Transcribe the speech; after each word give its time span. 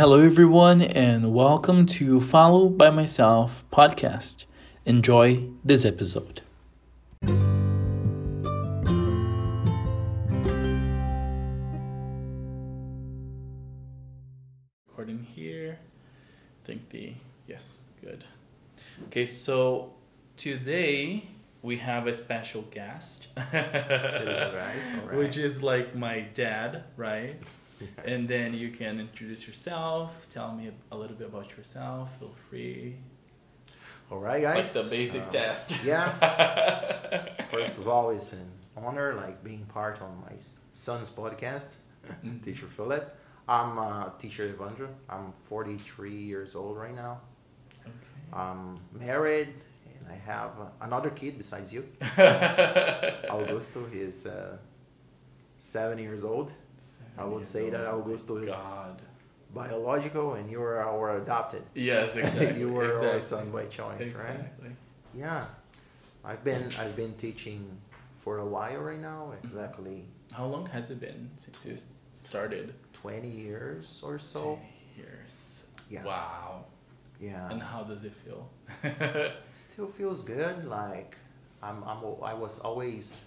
Hello, 0.00 0.18
everyone, 0.18 0.80
and 0.80 1.34
welcome 1.34 1.84
to 1.84 2.22
Follow 2.22 2.70
by 2.70 2.88
Myself 2.88 3.66
podcast. 3.70 4.46
Enjoy 4.86 5.44
this 5.62 5.84
episode. 5.84 6.40
Recording 14.88 15.26
here. 15.34 15.78
I 16.64 16.66
think 16.66 16.88
the 16.88 17.12
yes, 17.46 17.80
good. 18.00 18.24
Okay, 19.08 19.26
so 19.26 19.92
today 20.38 21.24
we 21.60 21.76
have 21.76 22.06
a 22.06 22.14
special 22.14 22.62
guest, 22.70 23.28
Hello, 23.36 24.52
guys. 24.54 24.90
All 24.94 25.00
right. 25.08 25.18
which 25.18 25.36
is 25.36 25.62
like 25.62 25.94
my 25.94 26.20
dad, 26.20 26.84
right? 26.96 27.36
And 28.04 28.28
then 28.28 28.54
you 28.54 28.70
can 28.70 29.00
introduce 29.00 29.46
yourself, 29.46 30.26
tell 30.30 30.52
me 30.54 30.70
a 30.92 30.96
little 30.96 31.16
bit 31.16 31.28
about 31.28 31.56
yourself. 31.56 32.18
Feel 32.18 32.34
free. 32.48 32.96
All 34.10 34.18
right, 34.18 34.42
It's 34.42 34.74
guys. 34.74 34.76
like 34.76 34.84
the 34.84 34.90
basic 34.96 35.22
Um, 35.22 35.30
test. 35.30 35.84
Yeah. 35.84 37.44
First 37.50 37.78
of 37.78 37.86
all, 37.88 38.10
it's 38.10 38.32
an 38.32 38.50
honor, 38.76 39.14
like 39.14 39.42
being 39.44 39.64
part 39.66 40.02
on 40.02 40.20
my 40.20 40.36
son's 40.72 41.10
podcast, 41.10 41.74
Mhm. 42.24 42.42
Teacher 42.44 42.66
Philip. 42.66 43.16
I'm 43.48 43.78
uh, 43.78 44.10
Teacher 44.18 44.52
Evandro. 44.52 44.88
I'm 45.08 45.32
43 45.48 46.14
years 46.14 46.54
old 46.56 46.76
right 46.76 46.94
now. 46.94 47.20
Okay. 47.82 47.92
I'm 48.32 48.78
married, 48.92 49.48
and 49.98 50.08
I 50.08 50.14
have 50.14 50.52
another 50.80 51.10
kid 51.10 51.36
besides 51.38 51.72
you, 51.72 51.82
Augusto. 53.30 53.90
He's 53.92 54.26
uh, 54.26 54.56
seven 55.58 55.98
years 55.98 56.24
old, 56.24 56.52
I 57.20 57.24
would 57.24 57.46
say 57.46 57.70
that 57.70 57.84
Augusto 57.86 58.42
is- 58.42 58.50
God. 58.50 59.02
biological, 59.52 60.34
and 60.34 60.50
you 60.50 60.62
are 60.62 60.78
our 60.82 61.16
adopted. 61.22 61.62
Yes, 61.74 62.16
exactly. 62.22 62.58
you 62.60 62.72
were 62.72 62.84
exactly. 62.90 63.10
our 63.10 63.20
son 63.20 63.50
by 63.50 63.64
choice, 63.66 64.12
right? 64.14 64.30
Exactly. 64.40 64.70
Yeah, 65.14 65.44
I've 66.24 66.42
been 66.44 66.64
I've 66.78 66.94
been 66.96 67.14
teaching 67.14 67.60
for 68.22 68.38
a 68.38 68.46
while 68.46 68.78
right 68.90 69.00
now. 69.00 69.32
Exactly 69.42 70.04
How 70.32 70.46
long 70.46 70.66
has 70.66 70.90
it 70.94 71.00
been 71.00 71.30
since 71.36 71.66
you 71.66 71.76
started? 72.14 72.74
twenty 72.92 73.28
years 73.30 74.02
or 74.06 74.18
so. 74.18 74.42
Two 74.96 75.02
years. 75.02 75.66
Yeah, 75.90 76.04
Wow. 76.04 76.64
yeah. 77.20 77.50
And 77.50 77.60
how 77.60 77.82
does 77.82 78.04
it 78.04 78.14
feel? 78.14 78.42
Still 79.54 79.88
feels 79.88 80.22
good. 80.22 80.64
Like 80.64 81.16
I'm, 81.62 81.82
I'm 81.82 81.98
I 82.22 82.34
was 82.34 82.60
always 82.60 83.20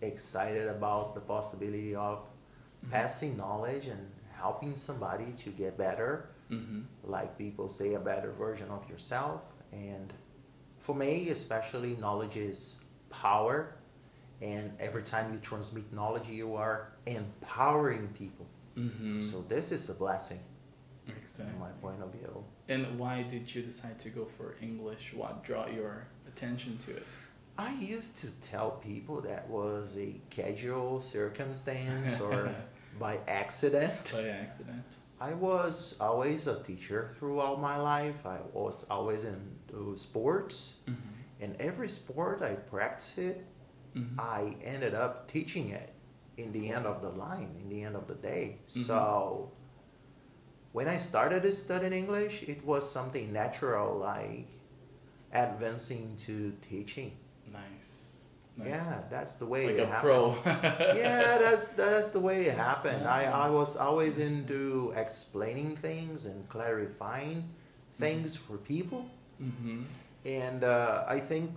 excited 0.00 0.68
about 0.68 1.14
the 1.16 1.20
possibility 1.22 1.94
of. 1.96 2.20
Passing 2.90 3.36
knowledge 3.36 3.86
and 3.86 4.10
helping 4.32 4.76
somebody 4.76 5.32
to 5.36 5.50
get 5.50 5.76
better. 5.78 6.30
mm-hmm. 6.50 6.80
Like 7.04 7.36
people 7.38 7.68
say, 7.68 7.94
a 7.94 7.98
better 7.98 8.32
version 8.32 8.68
of 8.70 8.88
yourself. 8.88 9.42
And 9.72 10.12
for 10.78 10.94
me, 10.94 11.30
especially, 11.30 11.96
knowledge 11.96 12.36
is 12.36 12.76
power. 13.10 13.74
And 14.42 14.72
every 14.78 15.02
time 15.02 15.32
you 15.32 15.38
transmit 15.38 15.90
knowledge, 15.92 16.28
you 16.28 16.54
are 16.54 16.92
empowering 17.06 18.08
people. 18.08 18.46
Mm-hmm. 18.76 19.22
So 19.22 19.40
this 19.48 19.72
is 19.72 19.88
a 19.88 19.94
blessing, 19.94 20.40
exactly. 21.08 21.52
from 21.52 21.60
my 21.60 21.70
point 21.80 22.02
of 22.02 22.12
view. 22.12 22.44
And 22.68 22.98
why 22.98 23.22
did 23.22 23.52
you 23.54 23.62
decide 23.62 23.98
to 24.00 24.10
go 24.10 24.26
for 24.36 24.56
English? 24.60 25.14
What 25.14 25.44
brought 25.44 25.72
your 25.72 26.06
attention 26.28 26.76
to 26.78 26.90
it? 26.90 27.06
I 27.58 27.72
used 27.76 28.18
to 28.18 28.30
tell 28.42 28.72
people 28.72 29.22
that 29.22 29.48
was 29.48 29.96
a 29.98 30.20
casual 30.28 31.00
circumstance 31.00 32.20
or 32.20 32.54
by 32.98 33.18
accident. 33.28 34.12
By 34.14 34.28
accident. 34.28 34.82
I 35.20 35.32
was 35.34 35.96
always 36.00 36.46
a 36.46 36.62
teacher 36.62 37.10
throughout 37.18 37.60
my 37.60 37.76
life. 37.76 38.26
I 38.26 38.38
was 38.52 38.84
always 38.90 39.24
into 39.24 39.96
sports. 39.96 40.80
Mm-hmm. 40.86 41.42
And 41.42 41.56
every 41.60 41.88
sport 41.88 42.42
I 42.42 42.54
practiced 42.54 43.38
Mm-hmm. 43.96 44.20
I 44.20 44.56
ended 44.62 44.94
up 44.94 45.26
teaching 45.26 45.70
it 45.70 45.90
in 46.36 46.52
the 46.52 46.68
end 46.70 46.84
of 46.84 47.00
the 47.00 47.08
line, 47.08 47.56
in 47.62 47.68
the 47.70 47.82
end 47.82 47.96
of 47.96 48.06
the 48.06 48.14
day. 48.14 48.58
Mhm. 48.68 48.84
So 48.84 49.50
when 50.72 50.86
I 50.86 50.98
started 50.98 51.50
studying 51.54 51.94
English, 51.94 52.42
it 52.42 52.62
was 52.64 52.84
something 52.90 53.32
natural, 53.32 53.96
like 53.96 54.48
advancing 55.32 56.14
to 56.26 56.52
teaching. 56.60 57.16
Nice. 57.50 57.95
Nice. 58.56 58.68
Yeah, 58.68 59.02
that's 59.10 59.34
the 59.34 59.46
way 59.46 59.66
Like 59.66 59.76
it 59.76 59.80
a 59.82 59.86
happened. 59.86 60.00
pro. 60.02 60.36
yeah, 60.96 61.38
that's 61.38 61.68
that's 61.68 62.10
the 62.10 62.20
way 62.20 62.46
it 62.46 62.56
happened. 62.56 63.06
I, 63.06 63.24
I 63.24 63.50
was 63.50 63.76
always 63.76 64.18
into 64.18 64.92
explaining 64.96 65.76
things 65.76 66.26
and 66.26 66.48
clarifying 66.48 67.48
things 67.94 68.36
for 68.36 68.56
people. 68.58 69.06
mm-hmm. 69.42 69.82
And 70.24 70.64
uh, 70.64 71.04
I 71.08 71.20
think 71.20 71.50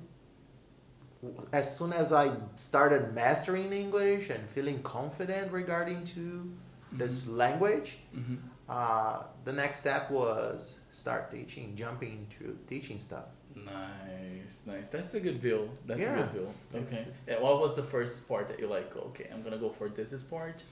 as 1.51 1.75
soon 1.77 1.91
as 1.91 2.13
I 2.13 2.31
started 2.55 3.13
mastering 3.13 3.73
English 3.73 4.29
and 4.29 4.47
feeling 4.47 4.81
confident 4.83 5.51
regarding 5.51 6.03
to 6.15 6.49
this 6.91 7.27
language, 7.27 7.97
Mm-hmm. 8.15 8.35
uh, 8.69 9.23
the 9.43 9.53
next 9.53 9.77
step 9.77 10.09
was 10.11 10.79
start 10.91 11.31
teaching, 11.31 11.75
jumping 11.75 12.11
into 12.25 12.57
teaching 12.67 12.99
stuff. 12.99 13.25
Nice, 13.55 13.73
nice. 14.67 14.89
That's 14.89 15.13
a 15.13 15.19
good 15.19 15.39
view. 15.41 15.69
That's 15.85 16.01
Yeah. 16.01 16.19
a 16.29 16.33
good. 16.33 16.47
It's- 16.73 16.93
Okay. 16.93 17.01
it's- 17.01 17.27
And 17.27 17.41
what 17.43 17.59
was 17.59 17.75
the 17.75 17.83
first 17.83 18.17
sport 18.23 18.47
that 18.49 18.59
you 18.59 18.67
like? 18.67 18.95
Okay, 18.95 19.27
I'm 19.33 19.41
gonna 19.43 19.57
go 19.57 19.69
for 19.69 19.89
this 19.89 20.11
sport. 20.19 20.63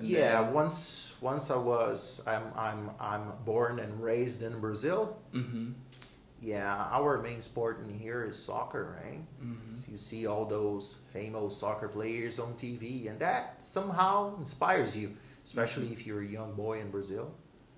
yeah, 0.00 0.50
once 0.50 1.16
once 1.20 1.50
I 1.50 1.56
was 1.56 2.22
I'm 2.26 2.46
I'm 2.56 2.90
I'm 2.98 3.32
born 3.44 3.78
and 3.78 4.02
raised 4.02 4.42
in 4.42 4.60
Brazil. 4.60 5.16
Mm-hmm. 5.32 5.72
Yeah, 6.40 6.88
our 6.90 7.22
main 7.22 7.40
sport 7.40 7.80
in 7.80 7.88
here 7.98 8.24
is 8.24 8.36
soccer, 8.36 8.98
right? 9.02 9.22
Mm-hmm. 9.42 9.74
So 9.76 9.84
you 9.90 9.96
see 9.96 10.26
all 10.26 10.44
those 10.44 11.00
famous 11.12 11.56
soccer 11.56 11.88
players 11.88 12.38
on 12.38 12.52
TV, 12.54 13.08
and 13.08 13.18
that 13.20 13.62
somehow 13.62 14.36
inspires 14.38 14.94
you, 14.96 15.16
especially 15.44 15.88
if 15.92 16.06
you're 16.06 16.20
a 16.20 16.26
young 16.26 16.52
boy 16.54 16.80
in 16.80 16.90
Brazil. 16.90 17.32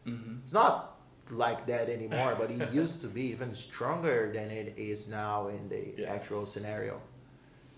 Mm-hmm. 0.06 0.38
It's 0.42 0.52
not 0.52 0.95
like 1.30 1.66
that 1.66 1.88
anymore, 1.88 2.34
but 2.38 2.50
it 2.50 2.70
used 2.82 3.00
to 3.02 3.08
be 3.08 3.22
even 3.30 3.54
stronger 3.54 4.30
than 4.32 4.50
it 4.50 4.74
is 4.78 5.08
now 5.08 5.48
in 5.48 5.68
the 5.68 5.94
Yeah. 5.98 6.12
actual 6.14 6.46
scenario. 6.46 7.00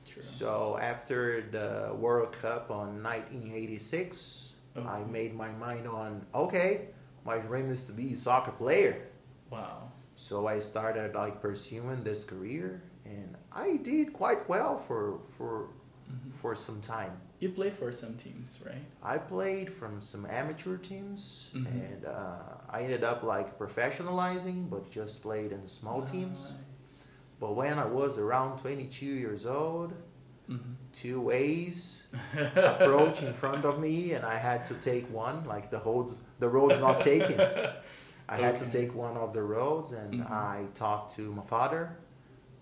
True. 0.06 0.22
So 0.22 0.78
after 0.80 1.42
the 1.50 1.94
World 1.94 2.32
Cup 2.32 2.70
on 2.70 3.02
1986, 3.02 4.56
I 4.86 5.00
made 5.00 5.34
my 5.34 5.48
mind 5.48 5.88
on 5.88 6.24
okay, 6.34 6.88
my 7.24 7.38
dream 7.38 7.68
is 7.70 7.84
to 7.84 7.92
be 7.92 8.12
a 8.12 8.16
soccer 8.16 8.52
player. 8.52 9.08
Wow. 9.50 9.90
So 10.14 10.46
I 10.46 10.60
started 10.60 11.14
like 11.14 11.40
pursuing 11.40 12.04
this 12.04 12.24
career, 12.24 12.82
and 13.04 13.36
I 13.52 13.78
did 13.82 14.12
quite 14.12 14.48
well 14.48 14.76
for 14.76 15.18
for 15.36 15.70
Mhm. 16.08 16.32
for 16.32 16.54
some 16.54 16.80
time. 16.80 17.20
You 17.40 17.50
play 17.50 17.70
for 17.70 17.92
some 17.92 18.14
teams, 18.16 18.58
right? 18.66 18.84
I 19.02 19.18
played 19.18 19.70
from 19.72 20.00
some 20.00 20.26
amateur 20.26 20.76
teams, 20.76 21.52
Mhm. 21.54 21.66
and 21.66 22.04
uh, 22.04 22.42
I 22.68 22.82
ended 22.82 23.04
up 23.04 23.22
like 23.22 23.58
professionalizing, 23.58 24.68
but 24.68 24.90
just 24.90 25.22
played 25.22 25.52
in 25.52 25.62
the 25.62 25.68
small 25.68 26.02
teams. 26.02 26.58
But 27.40 27.54
when 27.54 27.78
I 27.78 27.84
was 27.86 28.18
around 28.18 28.58
22 28.58 29.06
years 29.06 29.46
old, 29.46 29.94
Mhm. 30.48 30.74
two 30.92 31.20
ways 31.20 32.08
approach 32.56 33.22
in 33.22 33.32
front 33.34 33.64
of 33.64 33.78
me, 33.78 34.14
and 34.14 34.24
I 34.24 34.36
had 34.36 34.66
to 34.66 34.74
take 34.74 35.06
one. 35.12 35.44
Like 35.44 35.70
the 35.70 35.78
roads, 35.78 36.20
the 36.40 36.48
road's 36.48 36.80
not 36.80 37.00
taken. 37.00 37.38
I 38.28 38.36
had 38.36 38.58
to 38.58 38.66
take 38.68 38.94
one 38.94 39.16
of 39.16 39.32
the 39.32 39.42
roads, 39.42 39.92
and 39.92 40.14
Mhm. 40.14 40.30
I 40.30 40.66
talked 40.74 41.14
to 41.16 41.32
my 41.32 41.42
father. 41.44 41.96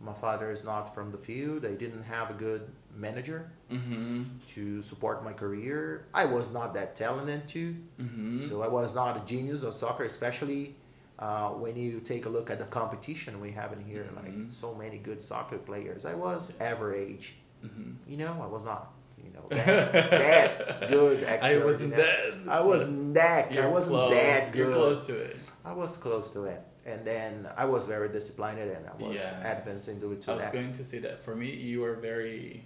My 0.01 0.13
father 0.13 0.51
is 0.51 0.65
not 0.65 0.95
from 0.95 1.11
the 1.11 1.19
field. 1.19 1.65
I 1.65 1.75
didn't 1.75 2.03
have 2.03 2.31
a 2.31 2.35
good 2.35 2.71
manager 2.97 3.51
Mm-hmm. 3.71 4.23
to 4.55 4.81
support 4.81 5.25
my 5.25 5.33
career. 5.33 6.07
I 6.15 6.25
was 6.25 6.53
not 6.55 6.73
that 6.75 6.95
talented 6.95 7.49
too, 7.49 7.75
Mm-hmm. 8.01 8.39
so 8.39 8.63
I 8.63 8.69
was 8.69 8.95
not 8.95 9.17
a 9.17 9.25
genius 9.27 9.65
of 9.65 9.75
soccer, 9.75 10.05
especially 10.05 10.77
uh, 11.19 11.49
when 11.51 11.75
you 11.77 11.99
take 12.01 12.27
a 12.27 12.29
look 12.29 12.49
at 12.51 12.59
the 12.61 12.67
competition 12.67 13.41
we 13.41 13.51
have 13.53 13.73
in 13.73 13.83
here. 13.85 14.07
Mhm. 14.13 14.17
Like 14.23 14.51
so 14.51 14.75
many 14.75 14.99
good 14.99 15.21
soccer 15.21 15.59
players. 15.59 16.05
I 16.05 16.15
was 16.15 16.57
average. 16.61 17.35
mm-hmm. 17.65 17.93
You 18.07 18.19
know, 18.19 18.37
I 18.43 18.47
was 18.47 18.65
not. 18.65 18.93
You 19.25 19.33
know, 19.33 19.45
that, 19.49 19.93
that 20.11 20.89
good. 20.89 21.25
I 21.25 21.57
wasn't 21.65 21.97
that. 21.97 22.35
I 22.49 22.61
wasn't 22.61 23.15
that. 23.15 23.45
I 23.59 23.67
wasn't 23.67 23.95
close. 23.97 24.13
that 24.13 24.53
good. 24.53 24.59
You're 24.59 24.73
close 24.75 25.07
to 25.07 25.17
it. 25.19 25.37
I 25.65 25.73
was 25.73 25.97
close 25.97 26.31
to 26.35 26.45
it, 26.45 26.61
and 26.85 27.05
then 27.05 27.49
I 27.57 27.65
was 27.65 27.87
very 27.87 28.09
disciplined, 28.11 28.59
and 28.61 28.87
I 28.87 28.95
was 29.03 29.21
advancing 29.43 29.99
to, 30.01 30.15
to 30.15 30.31
I 30.33 30.35
was 30.37 30.45
that. 30.45 30.53
going 30.53 30.73
to 30.75 30.85
say 30.85 30.99
that 31.01 31.23
for 31.25 31.35
me, 31.35 31.51
you 31.51 31.83
are 31.85 31.95
very 31.97 32.63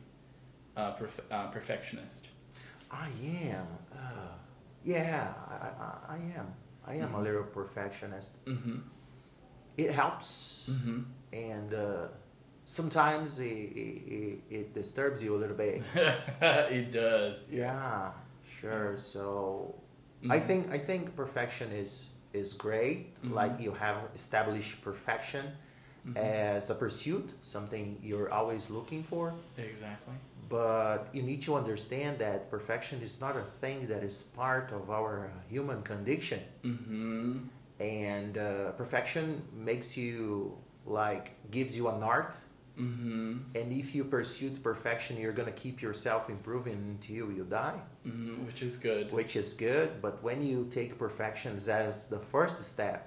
uh, 0.80 0.96
perf- 0.96 1.26
uh, 1.30 1.46
perfectionist. 1.48 2.28
I 2.90 3.08
am. 3.52 3.66
Uh, 3.92 4.32
yeah, 4.84 5.32
I, 5.48 5.68
I, 5.86 6.14
I 6.16 6.18
am. 6.38 6.46
I 6.86 6.94
am 7.04 7.14
a 7.14 7.18
Mhm. 7.18 7.24
little 7.24 7.44
perfectionist. 7.44 8.30
Mm-hmm. 8.46 8.78
It 9.76 9.90
helps, 10.00 10.70
Mm-hmm. 10.72 11.00
and 11.32 11.74
uh, 11.74 12.08
sometimes 12.64 13.38
it, 13.38 13.44
it, 13.76 14.38
it, 14.50 14.74
disturbs 14.74 15.22
you 15.22 15.34
a 15.36 15.38
little 15.42 15.56
bit. 15.56 15.82
it 16.78 16.90
does. 16.90 17.48
yes. 17.50 17.74
Yeah, 17.74 18.12
sure. 18.60 18.96
So. 18.96 19.74
I 20.28 20.38
think 20.38 20.70
I 20.70 20.76
think 20.78 21.16
perfection 21.16 21.72
is 21.72 21.92
is 22.34 22.52
great. 22.52 22.98
Mhm. 23.22 23.32
Like 23.40 23.54
you 23.64 23.72
have 23.72 23.98
established 24.14 24.82
perfection 24.82 25.44
Mhm. 26.06 26.16
as 26.16 26.68
a 26.70 26.74
pursuit, 26.74 27.32
something 27.42 27.86
you're 28.08 28.30
always 28.38 28.68
looking 28.70 29.02
for. 29.02 29.32
Exactly. 29.56 30.14
But 30.50 31.08
you 31.14 31.22
need 31.22 31.40
to 31.42 31.54
understand 31.54 32.18
that 32.18 32.50
perfection 32.50 33.00
is 33.00 33.20
not 33.20 33.34
a 33.36 33.42
thing 33.62 33.86
that 33.86 34.02
is 34.02 34.16
part 34.22 34.72
of 34.72 34.90
our 34.90 35.30
human 35.48 35.80
condition. 35.82 36.40
Mm-hmm. 36.64 37.38
And 37.78 38.36
uh, 38.36 38.72
perfection 38.72 39.42
makes 39.54 39.96
you 39.96 40.58
like 40.84 41.26
gives 41.50 41.76
you 41.78 41.88
a 41.88 41.96
north. 41.98 42.34
Mm-hmm. 42.78 43.56
And 43.58 43.72
if 43.72 43.94
you 43.94 44.02
pursue 44.04 44.50
perfection, 44.50 45.16
you're 45.20 45.32
gonna 45.40 45.52
keep 45.64 45.80
yourself 45.80 46.28
improving 46.28 46.74
until 46.94 47.30
you 47.30 47.44
die, 47.48 47.80
Mm-hmm. 48.06 48.46
Which 48.46 48.62
is 48.62 48.76
good. 48.76 49.12
which 49.12 49.36
is 49.36 49.54
good. 49.54 49.88
But 50.02 50.22
when 50.22 50.40
you 50.42 50.66
take 50.70 50.98
perfections 50.98 51.68
as 51.68 52.08
the 52.08 52.18
first 52.18 52.58
step, 52.64 53.00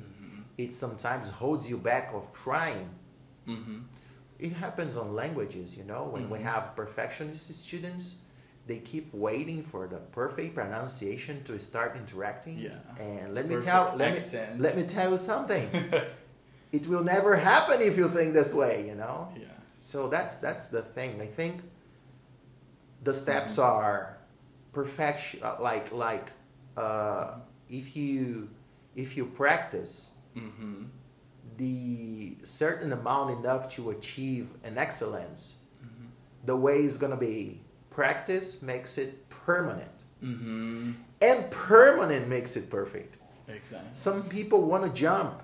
Mm-hmm. 0.00 0.42
it 0.56 0.72
sometimes 0.72 1.28
holds 1.28 1.68
you 1.70 1.76
back 1.76 2.06
of 2.14 2.32
trying. 2.32 2.88
Mm-hmm. 4.42 4.52
It 4.52 4.56
happens 4.58 4.96
on 4.96 5.14
languages, 5.14 5.76
you 5.76 5.84
know, 5.84 6.04
when 6.04 6.28
we 6.30 6.38
Mhm. 6.38 6.42
have 6.52 6.74
perfectionist 6.76 7.52
students, 7.54 8.16
they 8.66 8.78
keep 8.78 9.12
waiting 9.12 9.62
for 9.62 9.86
the 9.88 9.98
perfect 9.98 10.54
pronunciation 10.54 11.42
to 11.44 11.58
start 11.58 11.96
interacting. 11.96 12.58
Yeah. 12.58 12.76
And 12.98 13.34
let 13.34 13.46
me 13.48 13.56
tell 13.60 13.94
let 13.96 14.14
accent. 14.14 14.56
me 14.56 14.62
let 14.64 14.76
me 14.76 14.84
tell 14.84 15.10
you 15.10 15.16
something. 15.16 15.68
it 16.72 16.86
will 16.86 17.04
never 17.04 17.36
happen 17.36 17.80
if 17.80 17.96
you 17.96 18.08
think 18.08 18.34
this 18.34 18.52
way, 18.54 18.86
you 18.86 18.94
know? 18.94 19.28
Yeah. 19.36 19.46
So 19.72 20.08
that's 20.08 20.36
that's 20.36 20.68
the 20.68 20.82
thing. 20.82 21.20
I 21.20 21.26
think 21.26 21.62
the 23.02 23.12
steps 23.12 23.58
Mm-hmm. 23.58 23.72
are 23.72 24.18
perfection 24.72 25.40
uh, 25.42 25.56
like 25.60 25.92
like 25.92 26.30
uh, 26.76 27.38
if 27.68 27.96
you 27.96 28.48
if 28.94 29.16
you 29.16 29.26
practice 29.26 30.10
Mm-hmm. 30.36 30.84
The 31.56 32.36
certain 32.44 32.92
amount 32.92 33.38
enough 33.38 33.68
to 33.76 33.90
achieve 33.90 34.50
an 34.64 34.78
excellence, 34.78 35.58
Mm-hmm. 35.84 36.06
the 36.44 36.56
way 36.56 36.84
is 36.84 36.98
gonna 36.98 37.16
be 37.16 37.60
practice 37.90 38.62
makes 38.62 38.98
it 38.98 39.28
permanent. 39.28 40.04
Mm-hmm. 40.22 40.92
And 41.20 41.50
permanent 41.50 42.28
makes 42.28 42.56
it 42.56 42.70
perfect. 42.70 43.18
Exactly. 43.48 43.88
Some 43.92 44.22
people 44.28 44.62
wanna 44.62 44.88
jump 44.90 45.42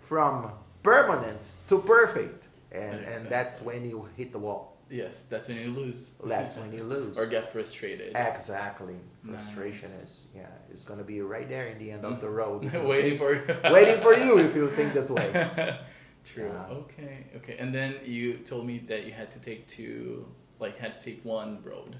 from 0.00 0.50
permanent 0.82 1.50
to 1.66 1.78
perfect. 1.80 2.48
And 2.72 3.00
and 3.04 3.28
that's 3.28 3.60
when 3.62 3.84
you 3.88 4.08
hit 4.16 4.32
the 4.32 4.38
wall. 4.38 4.77
Yes, 4.90 5.24
that's 5.24 5.48
when 5.48 5.58
you 5.58 5.70
lose. 5.70 6.18
That's 6.24 6.56
when 6.56 6.72
you 6.72 6.82
lose. 6.82 7.18
or 7.18 7.26
get 7.26 7.52
frustrated. 7.52 8.16
Exactly. 8.16 8.96
Frustration 9.26 9.90
Nice. 9.90 10.02
is 10.02 10.28
yeah, 10.34 10.46
it's 10.70 10.84
gonna 10.84 11.02
be 11.02 11.20
right 11.20 11.48
there 11.48 11.66
in 11.66 11.78
the 11.78 11.90
end 11.90 12.04
of 12.04 12.20
the 12.20 12.26
mm. 12.26 12.36
road. 12.36 12.72
waiting 12.88 13.18
think- 13.18 13.46
for 13.46 13.60
waiting 13.72 14.00
for 14.00 14.14
you 14.14 14.38
if 14.38 14.54
you 14.56 14.68
think 14.68 14.94
this 14.94 15.10
way. 15.10 15.28
True. 16.24 16.50
Yeah. 16.52 16.74
Okay. 16.76 17.26
Okay. 17.36 17.56
And 17.58 17.74
then 17.74 17.96
you 18.04 18.38
told 18.38 18.66
me 18.66 18.78
that 18.88 19.04
you 19.06 19.12
had 19.12 19.30
to 19.32 19.40
take 19.40 19.66
two, 19.66 20.26
like 20.58 20.76
had 20.76 20.98
to 20.98 21.04
take 21.04 21.24
one 21.24 21.58
road. 21.62 21.96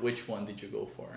Which 0.00 0.28
one 0.28 0.46
did 0.46 0.60
you 0.60 0.68
go 0.68 0.86
for? 0.86 1.08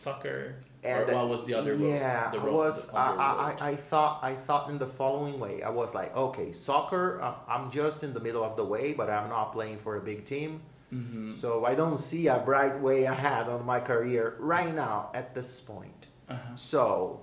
Soccer. 0.00 0.54
And 0.82 1.10
or 1.10 1.14
what 1.14 1.28
was 1.28 1.44
the 1.44 1.52
other? 1.52 1.74
Yeah, 1.76 2.30
the 2.30 2.40
I 2.40 2.44
was. 2.44 2.88
I, 2.94 3.52
I. 3.60 3.68
I 3.70 3.76
thought. 3.76 4.20
I 4.22 4.34
thought 4.34 4.70
in 4.70 4.78
the 4.78 4.86
following 4.86 5.38
way. 5.38 5.62
I 5.62 5.68
was 5.68 5.94
like, 5.94 6.16
okay, 6.16 6.52
soccer. 6.52 7.20
I'm 7.46 7.70
just 7.70 8.02
in 8.02 8.14
the 8.14 8.20
middle 8.20 8.42
of 8.42 8.56
the 8.56 8.64
way, 8.64 8.94
but 8.94 9.10
I'm 9.10 9.28
not 9.28 9.52
playing 9.52 9.76
for 9.76 9.96
a 9.96 10.00
big 10.00 10.24
team, 10.24 10.62
Mhm. 10.90 11.30
so 11.30 11.66
I 11.66 11.74
don't 11.74 11.98
see 11.98 12.28
a 12.28 12.38
bright 12.38 12.80
way 12.80 13.04
ahead 13.04 13.50
on 13.50 13.66
my 13.66 13.78
career 13.78 14.36
right 14.38 14.74
now 14.74 15.10
at 15.12 15.34
this 15.34 15.60
point. 15.60 16.06
Uh-huh. 16.30 16.56
So, 16.56 17.20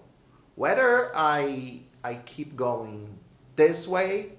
whether 0.54 1.10
I 1.16 1.82
I 2.04 2.22
keep 2.30 2.56
going 2.56 3.18
this 3.56 3.88
way, 3.88 4.34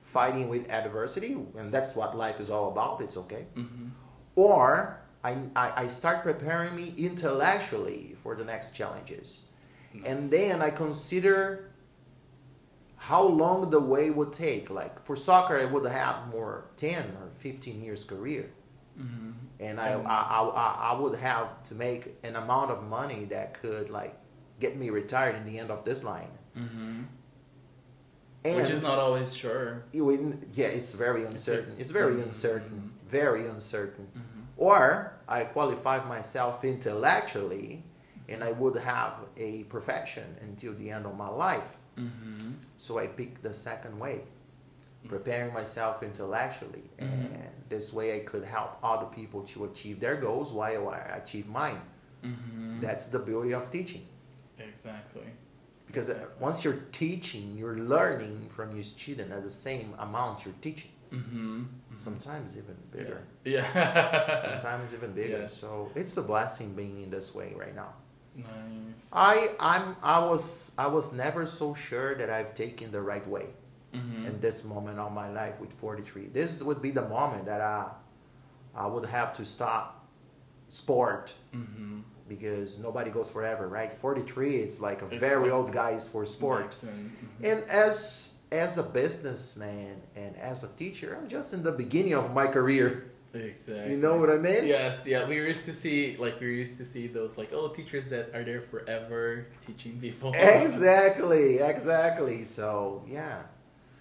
fighting 0.00 0.48
with 0.48 0.64
adversity, 0.72 1.36
and 1.58 1.70
that's 1.70 1.94
what 1.94 2.16
life 2.16 2.40
is 2.40 2.48
all 2.50 2.72
about. 2.72 3.02
It's 3.02 3.18
okay. 3.18 3.44
Mhm. 3.54 3.90
Or 4.34 4.99
I, 5.22 5.36
I, 5.54 5.72
I 5.82 5.86
start 5.86 6.22
preparing 6.22 6.74
me 6.74 6.94
intellectually 6.96 8.14
for 8.22 8.34
the 8.34 8.44
next 8.44 8.70
challenges. 8.74 9.46
And 10.06 10.30
then 10.30 10.62
I 10.62 10.70
consider 10.70 11.70
how 12.96 13.22
long 13.24 13.70
the 13.70 13.80
way 13.80 14.10
would 14.10 14.32
take. 14.32 14.70
Like 14.70 15.04
for 15.04 15.16
soccer, 15.16 15.58
I 15.58 15.64
would 15.64 15.84
have 15.90 16.28
more 16.28 16.66
10 16.76 17.02
or 17.20 17.30
15 17.34 17.82
years 17.82 18.04
career. 18.04 18.50
Mhm. 18.98 19.34
And 19.58 19.80
I, 19.80 19.92
I, 19.92 20.42
I, 20.42 20.92
I- 20.92 21.00
would 21.00 21.18
have 21.18 21.62
to 21.64 21.74
make 21.74 22.14
an 22.22 22.36
amount 22.36 22.70
of 22.70 22.84
money 22.88 23.24
that 23.26 23.60
could 23.60 23.90
like 23.90 24.16
get 24.60 24.76
me 24.76 24.90
retired 24.90 25.34
in 25.36 25.44
the 25.44 25.58
end 25.58 25.70
of 25.70 25.84
this 25.84 26.04
line. 26.04 26.30
Mhm. 26.56 27.04
And 28.44 28.56
Which 28.56 28.70
is 28.70 28.82
not 28.82 28.98
always 28.98 29.34
sure. 29.34 29.84
it 29.92 30.02
yeah, 30.54 30.66
it's 30.68 30.94
very 30.94 31.24
uncertain. 31.24 31.74
It's 31.78 31.90
very 31.90 32.14
Mhm. 32.14 32.24
uncertain. 32.24 32.92
Very 33.06 33.46
uncertain. 33.46 34.06
Or 34.60 35.14
I 35.26 35.44
qualify 35.44 35.96
myself 36.04 36.64
intellectually 36.64 37.82
and 38.28 38.44
I 38.44 38.52
would 38.52 38.76
have 38.76 39.14
a 39.36 39.64
profession 39.74 40.28
until 40.42 40.72
the 40.74 40.90
end 40.96 41.06
of 41.06 41.16
my 41.16 41.28
life. 41.46 41.70
Mhm. 41.96 42.54
So 42.76 42.98
I 42.98 43.06
picked 43.08 43.42
the 43.42 43.54
second 43.54 43.98
way, 43.98 44.16
preparing 45.08 45.52
myself 45.60 46.02
intellectually. 46.02 46.84
Mhm. 46.98 47.34
And 47.40 47.50
this 47.70 47.86
way 47.92 48.06
I 48.18 48.20
could 48.30 48.44
help 48.44 48.70
other 48.82 49.06
people 49.18 49.40
to 49.52 49.64
achieve 49.64 49.98
their 49.98 50.16
goals 50.26 50.52
while 50.52 50.84
I 50.90 51.00
achieve 51.20 51.48
mine. 51.48 51.80
Mhm. 52.22 52.80
That's 52.84 53.06
the 53.14 53.18
beauty 53.18 53.52
of 53.54 53.64
teaching. 53.76 54.06
exactly. 54.58 55.28
Because 55.86 56.10
uh, 56.10 56.12
Exactly. 56.12 56.36
once 56.46 56.58
you're 56.64 56.82
teaching, 56.92 57.56
you're 57.58 57.78
learning 57.96 58.36
from 58.56 58.68
your 58.76 58.84
student 58.84 59.32
at 59.32 59.42
the 59.42 59.50
same 59.66 59.88
amount 59.98 60.44
you're 60.44 60.60
teaching. 60.60 60.90
Sometimes 62.00 62.56
even 62.56 62.76
bigger. 62.90 63.20
Yeah. 63.44 64.34
Sometimes 64.46 64.94
even 64.94 65.12
bigger. 65.12 65.40
Yes. 65.42 65.52
So 65.54 65.90
it's 65.94 66.16
a 66.16 66.22
blessing 66.22 66.72
being 66.74 67.02
in 67.02 67.10
this 67.10 67.34
way 67.34 67.52
right 67.56 67.74
now. 67.74 67.92
nice. 68.36 69.10
I 69.12 69.34
I'm 69.60 69.96
I 70.02 70.18
was 70.30 70.72
I 70.78 70.86
was 70.86 71.12
never 71.12 71.44
so 71.46 71.74
sure 71.74 72.14
that 72.14 72.30
I've 72.30 72.54
taken 72.54 72.90
the 72.90 73.02
right 73.12 73.26
way 73.28 73.46
Mhm. 73.92 74.26
in 74.28 74.40
this 74.40 74.64
moment 74.64 74.98
of 75.00 75.12
my 75.12 75.28
life 75.40 75.56
with 75.60 75.72
43. 75.72 76.26
This 76.32 76.62
would 76.62 76.80
be 76.80 76.90
the 76.92 77.06
moment 77.08 77.44
that 77.46 77.60
I 77.60 77.90
I 78.74 78.86
would 78.86 79.04
have 79.18 79.32
to 79.38 79.44
stop 79.44 80.06
sport 80.68 81.34
Mhm. 81.52 82.02
because 82.28 82.78
nobody 82.78 83.10
goes 83.10 83.28
forever, 83.28 83.66
right? 83.68 83.92
43 83.92 84.56
it's 84.64 84.80
like 84.80 85.02
a 85.02 85.06
It's 85.06 85.16
very 85.20 85.42
like- 85.50 85.52
old 85.52 85.72
guys 85.72 86.08
for 86.08 86.24
sport. 86.24 86.70
Mhm. 86.70 87.10
And 87.42 87.64
as 87.70 88.29
as 88.52 88.78
a 88.78 88.82
businessman 88.82 90.00
and 90.16 90.36
as 90.36 90.64
a 90.64 90.68
teacher, 90.76 91.16
I'm 91.20 91.28
just 91.28 91.52
in 91.52 91.62
the 91.62 91.72
beginning 91.72 92.14
of 92.14 92.34
my 92.34 92.46
career. 92.46 93.10
Exactly. 93.32 93.92
You 93.92 93.98
know 93.98 94.16
what 94.16 94.28
I 94.28 94.38
mean? 94.38 94.66
Yes, 94.66 95.06
yeah. 95.06 95.24
We 95.26 95.36
used 95.36 95.64
to 95.66 95.72
see 95.72 96.16
like 96.18 96.40
we 96.40 96.56
used 96.56 96.78
to 96.78 96.84
see 96.84 97.06
those 97.06 97.38
like 97.38 97.52
oh 97.52 97.68
teachers 97.68 98.08
that 98.10 98.34
are 98.34 98.42
there 98.42 98.60
forever 98.60 99.46
teaching 99.66 100.00
people. 100.00 100.32
Exactly, 100.34 101.58
exactly. 101.58 102.42
So, 102.42 103.04
yeah. 103.06 103.42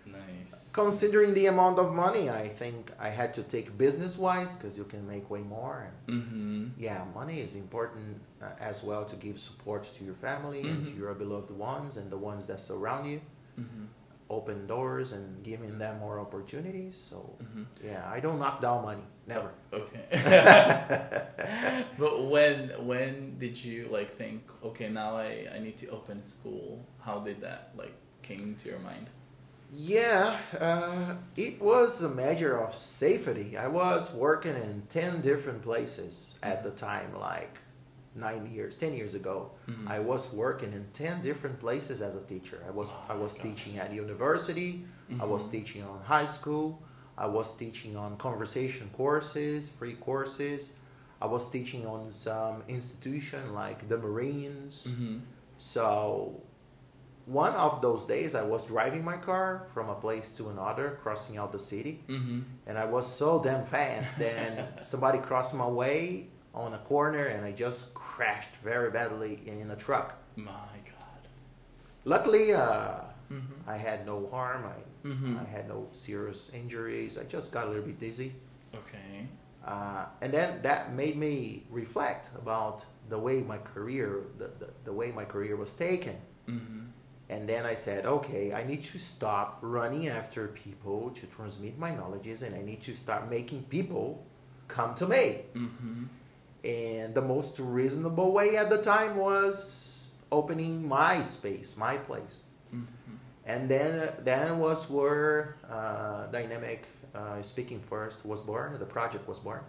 nice. 0.07 0.71
Considering 0.73 1.35
the 1.35 1.45
amount 1.45 1.77
of 1.77 1.93
money, 1.93 2.29
I 2.31 2.47
think 2.47 2.91
I 2.99 3.09
had 3.09 3.31
to 3.35 3.43
take 3.43 3.77
business 3.77 4.17
wise 4.17 4.57
because 4.57 4.75
you 4.79 4.83
can 4.85 5.07
make 5.07 5.29
way 5.29 5.41
more. 5.41 5.91
Mm-hmm. 6.07 6.69
yeah, 6.79 7.05
money 7.13 7.39
is 7.39 7.53
important 7.55 8.19
uh, 8.41 8.49
as 8.59 8.83
well 8.83 9.05
to 9.05 9.15
give 9.15 9.37
support 9.37 9.83
to 9.83 10.03
your 10.03 10.15
family 10.15 10.61
and 10.61 10.83
to 10.85 10.91
your 10.95 11.13
beloved 11.13 11.51
ones 11.51 11.97
and 11.97 12.09
the 12.09 12.17
ones 12.17 12.47
that 12.47 12.59
surround 12.59 13.07
you. 13.07 13.21
Mm-hmm. 13.59 13.85
Open 14.29 14.67
doors 14.67 15.11
and 15.13 15.43
giving 15.43 15.79
them 15.79 15.99
more 15.99 16.19
opportunities. 16.19 16.95
So, 16.95 17.35
Mm-hmm. 17.43 17.63
yeah, 17.85 18.03
I 18.07 18.19
don't 18.19 18.39
knock 18.39 18.61
down 18.61 18.83
money. 18.83 19.03
Never. 19.27 19.51
Okay. 19.73 20.03
but 21.97 22.25
when 22.25 22.69
when 22.85 23.37
did 23.37 23.57
you 23.63 23.87
like 23.91 24.15
think 24.15 24.41
okay 24.63 24.89
now 24.89 25.15
I 25.17 25.47
I 25.55 25.59
need 25.59 25.77
to 25.77 25.87
open 25.89 26.23
school? 26.23 26.85
How 26.99 27.19
did 27.19 27.41
that 27.41 27.71
like 27.77 27.93
came 28.21 28.55
to 28.59 28.69
your 28.69 28.79
mind? 28.79 29.07
Yeah, 29.71 30.35
uh, 30.59 31.13
it 31.37 31.61
was 31.61 32.01
a 32.01 32.09
measure 32.09 32.57
of 32.57 32.73
safety. 32.73 33.55
I 33.55 33.67
was 33.67 34.11
working 34.15 34.55
in 34.55 34.81
10 34.89 35.21
different 35.21 35.61
places 35.61 36.39
at 36.41 36.63
the 36.63 36.71
time, 36.71 37.13
like 37.19 37.59
nine 38.15 38.49
years, 38.51 38.75
10 38.77 38.93
years 38.93 39.13
ago. 39.15 39.51
Mhm. 39.67 39.87
I 39.87 39.99
was 39.99 40.33
working 40.33 40.73
in 40.73 40.85
10 40.93 41.21
different 41.21 41.59
places 41.59 42.01
as 42.01 42.15
a 42.15 42.21
teacher. 42.21 42.59
I 42.67 42.71
was, 42.71 42.91
Oh 42.91 43.05
I 43.09 43.15
was 43.15 43.33
gosh. 43.33 43.43
teaching 43.43 43.77
at 43.79 43.93
university, 43.93 44.85
I 45.19 45.25
was 45.25 45.47
Mhm. 45.47 45.51
teaching 45.51 45.83
on 45.83 45.99
high 46.01 46.25
school, 46.25 46.81
I 47.17 47.27
was 47.27 47.55
teaching 47.55 47.95
on 47.95 48.17
conversation 48.17 48.89
courses, 48.93 49.69
free 49.69 49.95
courses. 49.95 50.75
I 51.21 51.25
was 51.25 51.49
teaching 51.49 51.85
on 51.85 52.09
some 52.09 52.63
institution 52.69 53.53
like 53.53 53.89
the 53.89 53.97
Marines. 53.97 54.87
Mm-hmm. 54.87 55.17
So 55.57 56.41
one 57.25 57.53
of 57.53 57.81
those 57.81 58.05
days 58.05 58.35
I 58.35 58.43
was 58.43 58.65
driving 58.65 59.03
my 59.03 59.17
car 59.17 59.65
from 59.73 59.89
a 59.89 59.95
place 59.95 60.29
to 60.37 60.49
another, 60.49 60.97
crossing 61.03 61.37
out 61.37 61.51
the 61.51 61.59
city, 61.59 62.03
Mm-hmm. 62.07 62.39
and 62.67 62.77
I 62.77 62.85
was 62.85 63.05
so 63.05 63.39
damn 63.41 63.65
fast. 63.65 64.17
Then 64.17 64.65
somebody 64.81 65.19
crossed 65.19 65.53
my 65.53 65.67
way 65.67 66.29
on 66.53 66.73
a 66.73 66.77
corner, 66.79 67.25
and 67.25 67.45
I 67.45 67.51
just 67.51 67.93
crashed 67.93 68.55
very 68.57 68.89
badly 68.91 69.39
in 69.45 69.71
a 69.71 69.75
truck. 69.75 70.15
My 70.35 70.51
God. 70.85 70.95
luckily, 72.05 72.53
uh, 72.53 73.01
Mhm. 73.29 73.41
I 73.67 73.77
had 73.77 74.05
no 74.05 74.25
harm. 74.27 74.65
I, 74.65 75.07
Mhm. 75.07 75.39
I 75.39 75.43
had 75.45 75.67
no 75.67 75.87
serious 75.91 76.49
injuries. 76.53 77.17
I 77.17 77.23
just 77.25 77.51
got 77.51 77.67
a 77.67 77.69
little 77.69 77.83
bit 77.85 77.99
dizzy. 77.99 78.33
Okay. 78.73 79.27
Uh, 79.63 80.05
and 80.21 80.33
then 80.33 80.61
that 80.63 80.93
made 80.93 81.15
me 81.17 81.65
reflect 81.69 82.31
about 82.35 82.85
the 83.09 83.19
way 83.19 83.41
my 83.41 83.57
career, 83.59 84.23
the, 84.37 84.47
the, 84.59 84.69
the 84.85 84.93
way 84.93 85.11
my 85.11 85.25
career 85.25 85.55
was 85.55 85.73
taken. 85.75 86.15
Mhm. 86.47 86.87
And 87.29 87.47
then 87.47 87.65
I 87.65 87.75
said, 87.75 88.05
okay, 88.07 88.53
I 88.53 88.63
need 88.63 88.81
to 88.83 88.97
stop 88.97 89.59
running 89.61 90.07
after 90.07 90.47
people 90.47 91.11
to 91.11 91.27
transmit 91.27 91.77
my 91.77 91.93
knowledges 91.93 92.41
and 92.41 92.55
I 92.55 92.61
need 92.63 92.81
to 92.83 92.95
start 92.95 93.29
making 93.29 93.63
people 93.65 94.25
come 94.67 94.95
to 94.95 95.05
me. 95.07 95.43
Mhm. 95.53 96.07
And 96.63 97.15
the 97.15 97.21
most 97.21 97.59
reasonable 97.59 98.31
way 98.33 98.57
at 98.57 98.69
the 98.69 98.81
time 98.81 99.15
was 99.15 100.11
opening 100.31 100.87
my 100.87 101.21
space, 101.21 101.77
my 101.77 101.97
place. 101.97 102.41
Mhm. 102.73 102.85
And 103.45 103.69
then, 103.69 104.13
then 104.19 104.59
was 104.59 104.89
where 104.89 105.55
uh, 105.69 106.27
Dynamic 106.27 106.85
uh, 107.15 107.41
Speaking 107.41 107.79
First 107.79 108.25
was 108.25 108.41
born, 108.41 108.77
the 108.77 108.85
project 108.85 109.27
was 109.27 109.39
born. 109.39 109.61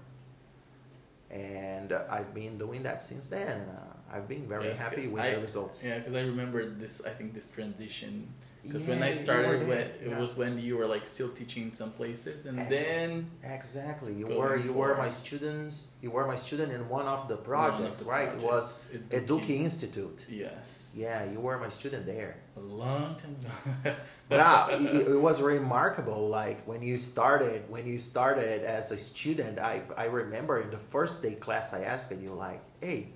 And 1.30 1.92
uh, 1.92 2.04
I've 2.10 2.34
been 2.34 2.58
doing 2.58 2.82
that 2.82 3.02
since 3.02 3.28
then. 3.28 3.60
Uh, 3.70 3.84
I've 4.12 4.26
been 4.28 4.48
very 4.48 4.66
Yeah, 4.66 4.74
happy 4.74 5.06
with 5.06 5.22
I- 5.22 5.34
the 5.36 5.40
results. 5.40 5.86
Yeah, 5.86 5.98
because 5.98 6.14
I 6.16 6.22
remember 6.22 6.68
this. 6.68 7.00
I 7.06 7.10
think 7.10 7.32
this 7.34 7.50
transition. 7.50 8.28
Because 8.62 8.86
when 8.86 9.02
I 9.02 9.14
started, 9.14 9.66
when, 9.66 9.78
it 9.78 10.00
yeah. 10.06 10.18
was 10.18 10.36
when 10.36 10.58
you 10.58 10.76
were 10.76 10.86
like 10.86 11.06
still 11.08 11.30
teaching 11.30 11.72
some 11.74 11.92
places, 11.92 12.46
and 12.46 12.58
Eh, 12.58 12.68
then 12.68 13.30
Exactly. 13.42 14.12
You 14.12 14.26
were 14.26 14.56
you 14.56 14.72
were 14.72 14.96
my 14.96 15.10
students. 15.10 15.92
You 16.02 16.10
were 16.10 16.26
my 16.26 16.36
student 16.36 16.72
in 16.72 16.88
one 16.88 17.06
of 17.06 17.28
the 17.28 17.36
one 17.36 17.40
of 17.40 17.44
projects, 17.44 18.00
the 18.00 18.10
right? 18.10 18.28
It 18.28 18.42
was 18.42 18.86
projects, 18.86 19.30
Eduki 19.30 19.60
Institute. 19.60 20.26
Yes. 20.28 20.94
Yeah, 20.96 21.30
you 21.32 21.40
were 21.40 21.58
my 21.58 21.68
student 21.68 22.04
there. 22.04 22.36
A 22.56 22.60
long 22.60 23.16
time 23.16 23.36
ago. 23.40 23.96
But 24.28 24.40
ah, 24.40 24.68
it, 24.70 25.08
it 25.08 25.20
was 25.20 25.42
remarkable. 25.42 26.28
Like 26.28 26.62
when 26.66 26.82
you 26.82 26.96
started, 26.96 27.62
when 27.68 27.86
you 27.86 27.98
started 27.98 28.62
as 28.62 28.92
a 28.92 28.98
student, 28.98 29.58
I 29.58 29.82
I 29.96 30.04
remember 30.04 30.60
in 30.60 30.70
the 30.70 30.78
first 30.94 31.22
day 31.22 31.34
class, 31.34 31.72
I 31.72 31.82
asked 31.82 32.12
you 32.12 32.32
like, 32.34 32.60
"Hey, 32.80 33.08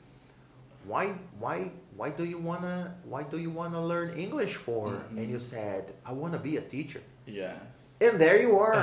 why 0.87 1.15
why 1.39 1.71
why 1.97 2.11
do 2.11 2.25
you 2.25 2.39
wanna 2.39 2.77
why 3.13 3.23
do 3.23 3.39
you 3.39 3.51
wanna 3.51 3.81
learn 3.93 4.09
English 4.17 4.55
for?" 4.67 4.89
Mhm. 4.89 5.19
And 5.19 5.27
you 5.31 5.39
said, 5.39 5.83
"I 6.05 6.13
wanna 6.13 6.39
be 6.39 6.57
a 6.57 6.65
teacher." 6.77 7.03
yes. 7.27 7.57
And 8.01 8.19
there 8.21 8.39
you 8.47 8.59
are. 8.59 8.81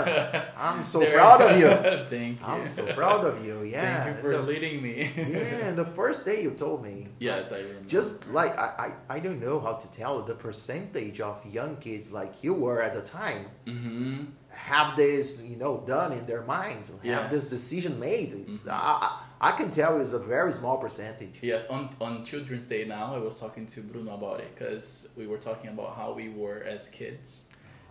I'm 0.67 0.81
so 0.81 0.99
proud 1.17 1.39
of 1.47 1.51
you. 1.61 1.69
Thank 2.15 2.39
you. 2.39 2.45
I'm 2.51 2.65
so 2.65 2.83
proud 2.99 3.21
of 3.25 3.35
you. 3.45 3.55
Yeah. 3.63 3.81
Thank 4.05 4.15
you 4.15 4.21
for 4.23 4.31
The- 4.31 4.41
leading 4.53 4.81
me. 4.81 4.95
yeah, 5.15 5.71
the 5.83 5.85
first 5.99 6.19
day 6.25 6.41
you 6.45 6.51
told 6.51 6.79
me. 6.89 6.95
yes, 7.19 7.51
I 7.51 7.57
remember. 7.59 7.87
Just 7.97 8.15
like 8.39 8.53
I, 8.57 8.69
I, 8.85 9.15
I 9.15 9.19
don't 9.19 9.41
know 9.47 9.59
how 9.59 9.73
to 9.83 9.87
tell 9.91 10.15
the 10.23 10.33
percentage 10.47 11.19
of 11.19 11.35
young 11.45 11.73
kids 11.85 12.05
like 12.19 12.33
you 12.45 12.53
were 12.65 12.79
at 12.87 12.93
the 12.99 13.01
time 13.21 13.43
Mm-hmm. 13.67 14.17
Have 14.53 14.95
this 14.95 15.43
you 15.43 15.55
know 15.57 15.83
done 15.87 16.11
in 16.11 16.25
their 16.25 16.43
mind, 16.43 16.89
Yeah. 17.03 17.21
have 17.21 17.31
this 17.31 17.45
decision 17.49 17.99
made. 17.99 18.33
It's 18.33 18.63
Mhm. 18.63 18.71
I, 18.73 19.19
I 19.39 19.51
can 19.53 19.69
tell 19.71 19.99
it's 19.99 20.13
a 20.13 20.19
very 20.19 20.51
small 20.51 20.77
percentage. 20.77 21.39
Yes, 21.41 21.67
on, 21.69 21.89
on 21.99 22.23
Children's 22.25 22.67
Day 22.67 22.85
now, 22.85 23.15
I 23.15 23.17
was 23.17 23.39
talking 23.39 23.65
to 23.67 23.81
Bruno 23.81 24.13
about 24.13 24.39
it 24.39 24.53
because 24.55 25.09
we 25.17 25.25
were 25.27 25.37
talking 25.39 25.69
about 25.71 25.95
how 25.95 26.13
we 26.13 26.29
were 26.29 26.63
as 26.63 26.89
kids. 26.89 27.47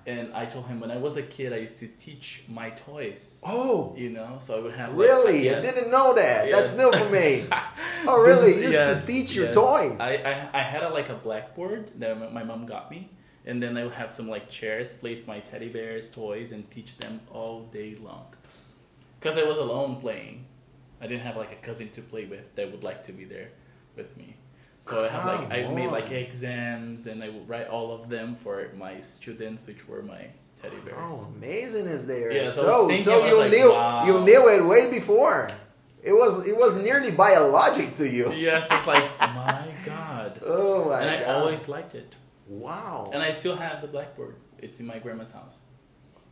And 0.07 0.33
I 0.33 0.47
told 0.47 0.67
him 0.67 0.81
when 0.81 0.91
I 0.91 0.97
was 0.97 1.17
a 1.19 1.23
kid, 1.23 1.53
I 1.53 1.57
used 1.57 1.77
to 1.79 1.87
teach 1.89 2.45
my 2.49 2.71
toys, 2.71 3.43
Oh, 3.47 3.95
you 3.99 4.11
know? 4.11 4.39
So 4.41 4.59
I 4.59 4.61
would 4.63 4.75
have. 4.75 4.91
like- 4.95 5.09
really? 5.09 5.45
yes. 5.45 5.59
I 5.59 5.61
didn't 5.61 5.91
know 5.91 6.15
that. 6.15 6.51
That's 6.51 6.77
new 6.79 6.91
for 6.91 7.09
me. 7.11 7.45
oh, 8.07 8.23
really? 8.23 8.55
You 8.55 8.61
used 8.63 8.73
yes, 8.73 9.01
to 9.05 9.07
teach 9.13 9.35
your 9.35 9.47
yes. 9.47 9.55
toys. 9.55 10.01
I, 10.01 10.15
I, 10.55 10.61
I 10.61 10.63
had 10.63 10.83
a, 10.85 10.89
like 10.89 11.11
a 11.11 11.15
blackboard 11.15 11.91
that 12.01 12.33
my 12.33 12.45
mom 12.45 12.65
got 12.65 12.91
me. 12.91 13.11
And 13.51 13.61
then 13.61 13.77
I 13.77 13.83
would 13.83 13.95
have 13.95 14.13
some 14.13 14.29
like 14.29 14.49
chairs, 14.49 14.93
place 14.93 15.27
my 15.27 15.41
teddy 15.41 15.69
bears, 15.69 16.09
toys, 16.13 16.53
and 16.53 16.71
teach 16.71 16.97
them 16.99 17.19
all 17.33 17.63
day 17.73 17.97
long. 18.01 18.27
Because 19.19 19.37
I 19.37 19.43
was 19.43 19.59
alone 19.59 19.97
playing. 19.97 20.47
I 21.01 21.09
didn't 21.09 21.23
have 21.23 21.37
like 21.37 21.51
a 21.51 21.57
cousin 21.57 21.89
to 21.91 22.01
play 22.01 22.27
with 22.27 22.55
that 22.55 22.71
would 22.71 22.85
like 22.85 23.03
to 23.09 23.13
be 23.13 23.25
there 23.25 23.49
with 23.97 24.17
me. 24.17 24.37
So 24.79 25.05
I 25.05 25.09
have 25.09 25.27
like 25.27 25.53
I 25.53 25.65
Come 25.65 25.75
made 25.75 25.91
like 25.91 26.13
exams 26.13 27.09
and 27.09 27.25
I 27.25 27.29
would 27.29 27.49
write 27.49 27.67
all 27.67 27.93
of 27.93 28.09
them 28.09 28.37
for 28.37 28.71
my 28.77 29.01
students, 29.01 29.67
which 29.67 29.89
were 29.89 30.03
my 30.03 30.29
teddy 30.63 30.77
bears. 30.85 30.97
How 30.97 31.17
amazing 31.35 31.87
is 31.87 32.07
there? 32.07 32.31
Yeah, 32.31 32.47
so 32.47 32.63
so 32.63 32.87
thinking, 32.87 33.05
so 33.05 33.27
you 33.27 33.37
like, 33.37 33.51
knew 33.51 33.71
wow. 33.73 34.07
you 34.07 34.21
knew 34.21 34.49
it 34.49 34.65
way 34.65 34.89
before. 34.93 35.51
It 36.05 36.13
was 36.13 36.47
it 36.47 36.57
was 36.57 36.77
nearly 36.77 37.11
biologic 37.11 37.97
to 37.97 38.09
you. 38.09 38.33
Yes, 38.33 38.69
it's 38.71 38.87
like 38.87 39.05
my 39.19 39.67
God. 39.85 40.41
Oh 40.47 40.91
my 40.91 41.01
and 41.01 41.11
I 41.11 41.25
always 41.25 41.69
liked 41.69 41.97
it. 41.97 42.15
Wow. 42.51 43.11
And 43.13 43.23
I 43.23 43.33
still 43.33 43.57
have 43.57 43.81
the 43.81 43.89
blackboard. 43.89 44.37
It's 44.59 44.81
in 44.81 44.87
my 44.87 44.99
grandma's 44.99 45.33
house. 45.33 45.61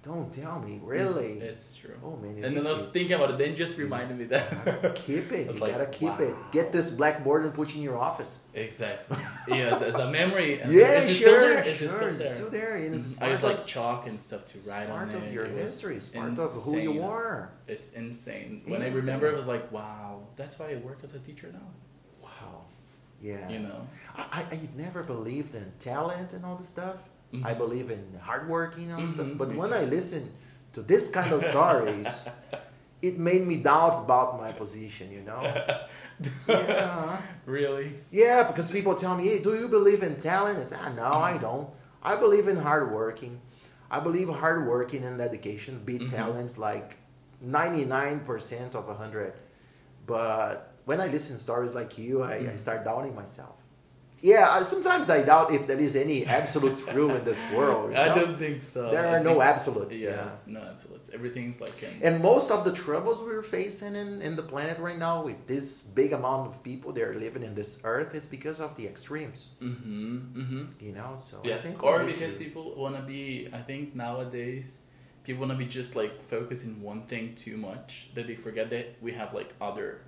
Don't 0.01 0.33
tell 0.33 0.61
me, 0.61 0.81
really? 0.85 1.41
Mm, 1.41 1.43
it's 1.43 1.75
true. 1.75 1.95
oh 2.05 2.17
man, 2.17 2.43
and 2.45 2.57
then 2.57 2.65
I 2.65 2.71
was 2.71 2.89
thinking 2.91 3.15
about 3.15 3.31
it. 3.31 3.39
Then 3.39 3.57
just 3.57 3.77
reminded 3.77 4.17
me 4.17 4.27
that. 4.27 4.95
keep 4.95 5.33
it. 5.33 5.49
I 5.51 5.53
You 5.53 5.59
like, 5.59 5.73
gotta 5.73 5.87
keep 5.87 6.21
it. 6.21 6.35
Get 6.53 6.71
this 6.71 6.93
blackboard 6.93 7.45
and 7.45 7.53
put 7.53 7.71
it 7.71 7.77
in 7.77 7.83
your 7.83 7.99
office. 7.99 8.45
exactly. 8.55 9.19
Yes, 9.49 9.83
as 9.83 9.97
a 9.97 10.09
memory. 10.21 10.61
And 10.61 10.73
yeah, 10.73 11.01
is 11.01 11.11
it 11.11 11.15
still 11.15 11.31
sure, 11.31 11.53
it 11.59 11.65
sure. 11.65 11.89
still 11.89 12.21
It's 12.21 12.35
still 12.37 12.51
there, 12.51 12.77
and 12.77 12.95
it's 12.95 13.15
mm-hmm. 13.15 13.25
I 13.25 13.27
part 13.27 13.33
used 13.33 13.45
of, 13.45 13.59
like 13.59 13.67
chalk 13.67 14.07
and 14.07 14.23
stuff 14.23 14.47
to 14.53 14.71
write 14.71 14.89
on 14.89 15.11
part 15.11 15.23
of 15.23 15.33
your 15.33 15.47
It 15.47 15.53
history. 15.53 15.97
It's 15.97 16.09
part 16.11 16.39
of 16.39 16.51
who 16.65 16.79
you 16.79 16.91
insane. 16.93 17.03
are. 17.03 17.51
It's 17.67 17.93
insane. 17.93 18.63
When 18.67 18.83
I 18.83 18.89
remember, 18.91 19.27
it 19.27 19.35
was 19.35 19.49
like, 19.49 19.73
wow, 19.73 20.29
that's 20.37 20.61
why 20.61 20.71
I 20.71 20.77
work 20.77 21.01
as 21.03 21.17
a 21.17 21.19
teacher 21.19 21.51
now. 21.53 21.73
Yeah. 23.21 23.49
You 23.49 23.59
know. 23.61 23.87
I, 24.17 24.23
I 24.41 24.41
I 24.55 24.69
never 24.77 25.03
believed 25.03 25.55
in 25.55 25.73
talent 25.79 26.33
and 26.33 26.45
all 26.45 26.57
this 26.57 26.69
stuff. 26.69 27.09
I 27.45 27.53
Mhm. 27.53 27.59
believe 27.59 27.91
in 27.91 28.03
hard 28.23 28.49
working 28.49 28.85
and 28.85 28.95
all 28.95 29.01
this 29.03 29.13
stuff. 29.15 29.29
But 29.37 29.53
when 29.55 29.71
too. 29.71 29.75
I 29.77 29.85
listen 29.85 30.31
to 30.73 30.81
this 30.83 31.11
kind 31.11 31.33
of 31.33 31.43
stories, 31.43 32.29
it 33.03 33.19
made 33.19 33.47
me 33.47 33.57
doubt 33.57 34.05
about 34.05 34.39
my 34.41 34.53
position, 34.53 35.11
you 35.13 35.21
know? 35.23 35.43
yeah. 36.49 37.21
Really? 37.47 37.93
Yeah, 38.11 38.45
because 38.45 38.71
people 38.71 38.95
tell 38.95 39.15
me, 39.17 39.25
hey, 39.29 39.43
do 39.43 39.55
you 39.55 39.69
believe 39.69 40.03
in 40.03 40.17
talent? 40.17 40.59
I 40.59 40.63
say, 40.63 40.77
ah, 40.81 40.93
no, 40.97 41.05
I 41.33 41.37
don't. 41.39 41.69
I 42.03 42.17
believe 42.17 42.49
in 42.49 42.57
hard 42.57 42.91
working. 42.93 43.41
I 43.91 44.01
believe 44.01 44.29
hard 44.29 44.67
working 44.67 45.05
and 45.05 45.19
dedication 45.19 45.83
beat 45.85 46.03
Mhm. 46.03 46.11
talents 46.11 46.57
like 46.59 46.97
99% 47.45 48.75
of 48.75 48.89
100. 48.89 49.33
But 50.07 50.68
when 50.89 50.99
I 51.05 51.07
listen 51.17 51.33
to 51.37 51.41
stories 51.49 51.75
like 51.81 51.93
you, 52.03 52.13
I, 52.23 52.35
I 52.35 52.41
Mhm. 52.55 52.59
start 52.67 52.81
doubting 52.89 53.15
myself. 53.23 53.57
Yeah, 54.33 54.45
I, 54.57 54.59
sometimes 54.75 55.07
I 55.17 55.19
doubt 55.33 55.49
if 55.59 55.63
there 55.71 55.79
is 55.89 55.95
any 55.95 56.19
absolute 56.39 56.79
truth 56.93 57.15
in 57.21 57.25
this 57.31 57.41
world. 57.57 57.87
you 57.93 57.99
I 58.07 58.09
don't 58.21 58.37
think 58.45 58.57
so. 58.75 58.81
There 58.95 59.07
I 59.07 59.13
are 59.15 59.23
no 59.31 59.35
absolutes. 59.53 59.99
Yes, 60.03 60.11
Yeah. 60.45 60.55
no 60.57 60.61
absolutes. 60.73 61.07
Everything's 61.19 61.59
like 61.65 61.77
in. 61.87 61.93
And 62.07 62.15
most 62.31 62.49
of 62.57 62.61
the 62.69 62.73
troubles 62.85 63.17
we're 63.29 63.47
facing 63.59 63.95
in, 64.03 64.11
in 64.27 64.33
the 64.41 64.47
planet 64.53 64.77
right 64.89 65.01
now 65.09 65.17
with 65.29 65.41
this 65.53 65.67
big 66.01 66.11
amount 66.21 66.43
of 66.51 66.53
people 66.71 66.91
that 66.97 67.05
are 67.11 67.19
living 67.27 67.45
in 67.49 67.55
this 67.61 67.73
earth 67.93 68.11
is 68.21 68.27
because 68.37 68.59
of 68.67 68.71
the 68.79 68.85
extremes. 68.93 69.41
Mm-hmm. 69.63 70.17
Mm-hmm. 70.41 70.65
You 70.87 70.93
know, 70.99 71.11
so 71.29 71.35
I 71.45 71.49
Yes, 71.53 71.63
or 71.89 72.03
because 72.13 72.35
to- 72.39 72.45
people 72.45 72.65
want 72.85 72.95
to 73.01 73.03
be. 73.15 73.23
I 73.59 73.63
think 73.71 73.85
nowadays, 73.95 74.69
people 75.27 75.41
want 75.45 75.53
to 75.57 75.61
be 75.65 75.71
just 75.81 75.95
like 75.95 76.15
focusing 76.35 76.75
one 76.93 77.03
thing 77.13 77.25
too 77.45 77.57
much 77.71 78.11
that 78.17 78.27
they 78.29 78.35
forget 78.47 78.67
that 78.75 78.87
we 79.01 79.11
have 79.21 79.31
like 79.41 79.51
Other- 79.61 80.01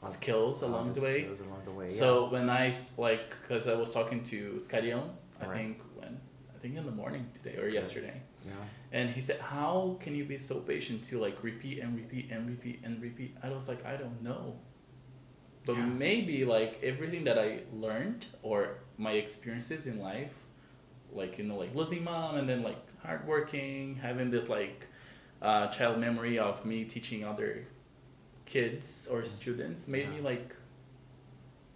skills 0.00 0.62
along 0.62 0.92
the 0.92 1.00
way. 1.00 1.22
skills 1.22 1.40
along 1.40 1.62
the 1.64 1.72
way. 1.72 1.86
So 1.86 2.28
when 2.28 2.48
I 2.50 2.74
like, 2.96 3.34
cause 3.48 3.66
I 3.68 3.74
was 3.74 3.92
talking 3.92 4.22
to 4.24 4.54
Scadion, 4.58 5.10
I 5.40 5.46
Right. 5.46 5.54
think 5.56 5.82
when 5.94 6.20
I 6.54 6.58
think 6.58 6.76
in 6.76 6.84
the 6.86 6.92
morning 6.92 7.30
today 7.34 7.56
or 7.56 7.64
Okay. 7.66 7.74
yesterday, 7.74 8.22
yeah. 8.46 8.52
and 8.92 9.10
he 9.10 9.20
said, 9.20 9.40
"How 9.40 9.96
can 10.00 10.14
you 10.14 10.24
be 10.24 10.38
so 10.38 10.60
patient 10.60 11.04
to 11.04 11.18
like 11.18 11.42
repeat 11.42 11.78
and 11.80 11.96
repeat 11.96 12.30
and 12.30 12.48
repeat 12.48 12.80
and 12.84 13.00
repeat?" 13.02 13.36
I 13.42 13.50
was 13.50 13.68
like, 13.68 13.84
"I 13.86 13.96
don't 13.96 14.22
know." 14.22 14.58
But 15.66 15.76
Yeah. 15.76 15.86
maybe 15.86 16.44
like 16.44 16.82
everything 16.82 17.24
that 17.24 17.38
I 17.38 17.60
learned 17.72 18.26
or 18.42 18.78
my 18.96 19.12
experiences 19.12 19.86
in 19.86 19.98
life, 20.00 20.34
like 21.12 21.38
you 21.38 21.44
know, 21.44 21.56
like 21.56 21.74
losing 21.74 22.04
mom 22.04 22.36
and 22.36 22.48
then 22.48 22.62
like 22.62 22.80
hardworking, 23.02 23.96
having 23.96 24.30
this 24.30 24.48
like 24.48 24.86
uh, 25.42 25.68
child 25.68 25.98
memory 25.98 26.38
of 26.38 26.64
me 26.64 26.84
teaching 26.84 27.24
other 27.24 27.66
kids 28.54 29.08
or 29.12 29.24
students, 29.38 29.80
made 29.88 30.08
me 30.14 30.20
like 30.30 30.48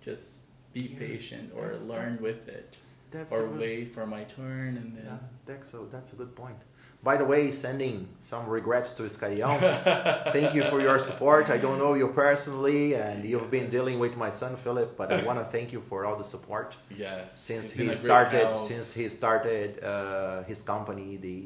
just 0.06 0.26
be 0.72 0.80
Yeah, 0.80 0.98
patient 0.98 1.46
or 1.56 1.62
that's- 1.68 1.86
learn 1.86 2.12
that's- 2.12 2.20
with 2.28 2.48
it 2.48 2.76
That's 3.10 3.30
or 3.32 3.46
good, 3.46 3.60
wait 3.60 3.86
for 3.96 4.06
my 4.06 4.24
turn 4.24 4.70
and 4.80 4.88
yeah, 4.96 5.02
then. 5.04 5.18
that's 5.48 5.74
a, 5.74 5.80
that's 5.94 6.10
a 6.14 6.16
good 6.16 6.34
point. 6.42 6.60
By 7.04 7.16
the 7.20 7.24
way, 7.32 7.50
sending 7.50 7.96
some 8.20 8.44
regrets 8.48 8.90
to 8.98 9.02
Scarion. 9.16 9.58
Thank 10.36 10.54
you 10.54 10.62
for 10.72 10.80
your 10.80 10.98
support. 11.08 11.44
I 11.50 11.58
don't 11.64 11.78
know 11.82 11.92
you 12.02 12.08
personally, 12.26 12.94
and 12.94 13.16
you've 13.30 13.50
been 13.50 13.68
dealing 13.76 13.98
with 14.04 14.14
my 14.16 14.30
son 14.30 14.54
Philip, 14.64 14.96
but 14.96 15.08
I 15.12 15.18
want 15.28 15.38
to 15.40 15.44
thank 15.44 15.72
you 15.74 15.80
for 15.80 15.98
all 16.06 16.16
the 16.22 16.28
support 16.34 16.68
Yes. 16.96 17.38
since 17.50 17.66
he 17.72 17.92
started 17.92 18.46
help. 18.48 18.52
since 18.70 18.86
he 18.94 19.08
started 19.08 19.68
uh, 19.82 20.44
his 20.50 20.62
company, 20.62 21.08
the 21.28 21.38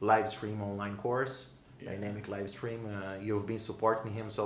live 0.00 0.28
stream 0.36 0.58
online 0.62 0.96
course, 0.96 1.34
Yeah. 1.80 1.90
Dynamic 1.92 2.24
Live 2.28 2.48
Stream. 2.56 2.80
Uh, 2.86 2.92
you've 3.26 3.46
been 3.52 3.58
supporting 3.70 4.12
him, 4.18 4.30
so 4.30 4.44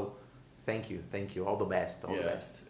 thank 0.64 0.90
you, 0.90 0.99
thank 1.14 1.28
you. 1.35 1.40
All 1.47 1.56
the 1.64 1.71
best, 1.78 2.04
all 2.04 2.14
the 2.14 2.23
Yes. 2.23 2.35
best. 2.35 2.61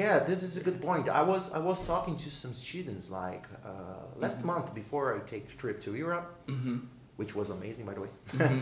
Yeah, 0.00 0.18
this 0.30 0.42
is 0.42 0.52
a 0.60 0.62
good 0.68 0.80
point. 0.88 1.08
I 1.08 1.22
was 1.32 1.44
I 1.58 1.60
was 1.70 1.78
talking 1.92 2.14
to 2.24 2.30
some 2.42 2.52
students 2.52 3.06
like 3.10 3.44
uh, 3.64 3.70
last 4.22 4.40
Mhm. 4.40 4.52
month 4.52 4.68
before 4.74 5.06
I 5.16 5.18
take 5.34 5.44
a 5.54 5.56
trip 5.62 5.76
to 5.86 5.90
Europe, 6.04 6.26
hmm 6.48 6.78
which 7.20 7.32
was 7.40 7.48
amazing 7.58 7.84
by 7.88 7.94
the 7.96 8.02
way. 8.04 8.12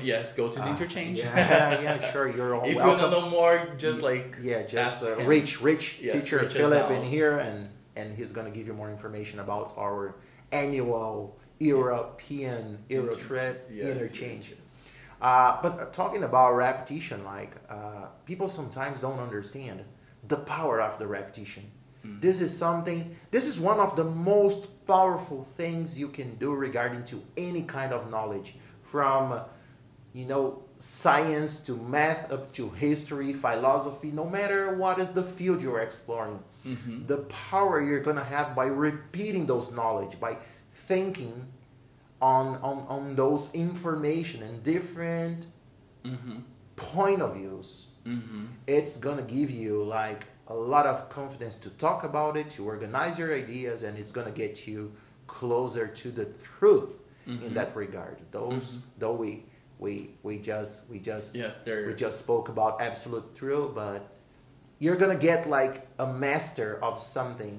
yes, 0.13 0.25
go 0.41 0.45
to 0.55 0.59
the 0.65 0.69
Uh, 0.71 0.75
interchange. 0.75 1.19
Yeah, 1.19 1.81
yeah, 1.87 2.13
sure. 2.13 2.29
You're 2.37 2.53
all 2.57 2.65
if 2.73 2.77
you 2.83 2.89
want 2.93 3.01
to 3.07 3.11
know 3.17 3.27
more, 3.39 3.55
just 3.87 4.01
like 4.11 4.29
yeah, 4.51 4.61
just 4.79 4.97
uh. 5.05 5.09
Rich, 5.35 5.51
Rich, 5.69 5.85
Yes, 6.01 6.13
teacher 6.15 6.39
Rich 6.43 6.53
Philip 6.61 6.87
in 6.99 7.03
here, 7.17 7.35
and 7.49 7.59
and 7.99 8.07
he's 8.19 8.33
gonna 8.37 8.55
give 8.59 8.67
you 8.69 8.75
more 8.83 8.91
information 8.97 9.37
about 9.47 9.69
our 9.85 10.01
annual 10.65 11.13
European 11.59 12.63
Euro 12.89 13.15
trip 13.27 13.57
Yes, 13.71 13.87
interchange. 13.89 14.47
Uh, 15.23 15.57
but 15.63 15.81
uh, 15.81 15.85
talking 15.93 16.25
about 16.25 16.53
repetition, 16.57 17.25
like 17.25 17.53
uh, 17.71 18.07
people 18.27 18.49
sometimes 18.49 19.01
don't 19.01 19.21
understand 19.21 19.81
the 20.27 20.37
power 20.39 20.81
of 20.83 20.99
the 20.99 21.07
repetition. 21.07 21.65
Mm. 22.05 22.21
This 22.21 22.41
is 22.41 22.57
something. 22.57 23.15
This 23.31 23.47
is 23.47 23.61
one 23.61 23.79
of 23.79 23.95
the 23.95 24.05
most 24.05 24.85
powerful 24.87 25.43
things 25.45 25.97
you 25.99 26.09
can 26.09 26.35
do 26.37 26.53
regarding 26.53 27.05
to 27.05 27.23
any 27.37 27.63
kind 27.63 27.93
of 27.93 28.11
knowledge, 28.11 28.57
from 28.83 29.41
you 30.13 30.25
know 30.27 30.63
science 30.79 31.61
to 31.61 31.77
math 31.77 32.33
up 32.33 32.53
to 32.55 32.69
history, 32.71 33.33
philosophy. 33.33 34.11
No 34.11 34.25
matter 34.29 34.75
what 34.77 34.99
is 34.99 35.13
the 35.13 35.23
field 35.23 35.63
you're 35.63 35.79
exploring, 35.79 36.41
Mhm. 36.67 37.07
the 37.07 37.19
power 37.51 37.81
you're 37.81 38.01
gonna 38.09 38.25
have 38.25 38.57
by 38.57 38.67
repeating 38.67 39.47
those 39.47 39.71
knowledge, 39.73 40.19
by 40.19 40.39
thinking 40.73 41.47
on 42.23 42.57
on, 42.63 42.79
on 42.89 43.17
those 43.17 43.53
information 43.55 44.43
and 44.43 44.63
different 44.63 45.47
Mhm. 46.05 46.43
point 46.77 47.21
of 47.21 47.35
views 47.35 47.89
Mhm. 48.07 48.47
it's 48.67 48.97
gonna 48.99 49.23
give 49.39 49.51
you 49.51 49.83
like 49.83 50.27
a 50.49 50.55
lot 50.55 50.87
of 50.87 51.09
confidence 51.09 51.57
to 51.57 51.71
talk 51.71 52.03
about 52.05 52.37
it 52.37 52.49
to 52.51 52.65
organize 52.65 53.19
your 53.19 53.33
ideas 53.35 53.83
and 53.83 53.99
it's 53.99 54.13
gonna 54.13 54.31
get 54.45 54.67
you 54.67 54.93
closer 55.27 55.87
to 55.87 56.11
the 56.11 56.27
truth 56.57 56.99
in 57.27 57.39
Mhm. 57.39 57.55
that 57.55 57.75
regard 57.77 58.17
those 58.33 58.67
though 58.99 59.15
we 59.15 59.45
we 59.79 59.93
we 60.23 60.39
just 60.39 60.89
we 60.91 60.99
just 60.99 61.35
Yes, 61.37 61.63
we 61.67 61.95
just 61.95 62.19
spoke 62.19 62.49
about 62.49 62.81
absolute 62.81 63.35
truth 63.35 63.71
but 63.75 64.01
you're 64.79 64.97
gonna 64.97 65.23
get 65.31 65.49
like 65.49 65.87
a 65.99 66.07
master 66.07 66.79
of 66.83 66.99
something 66.99 67.57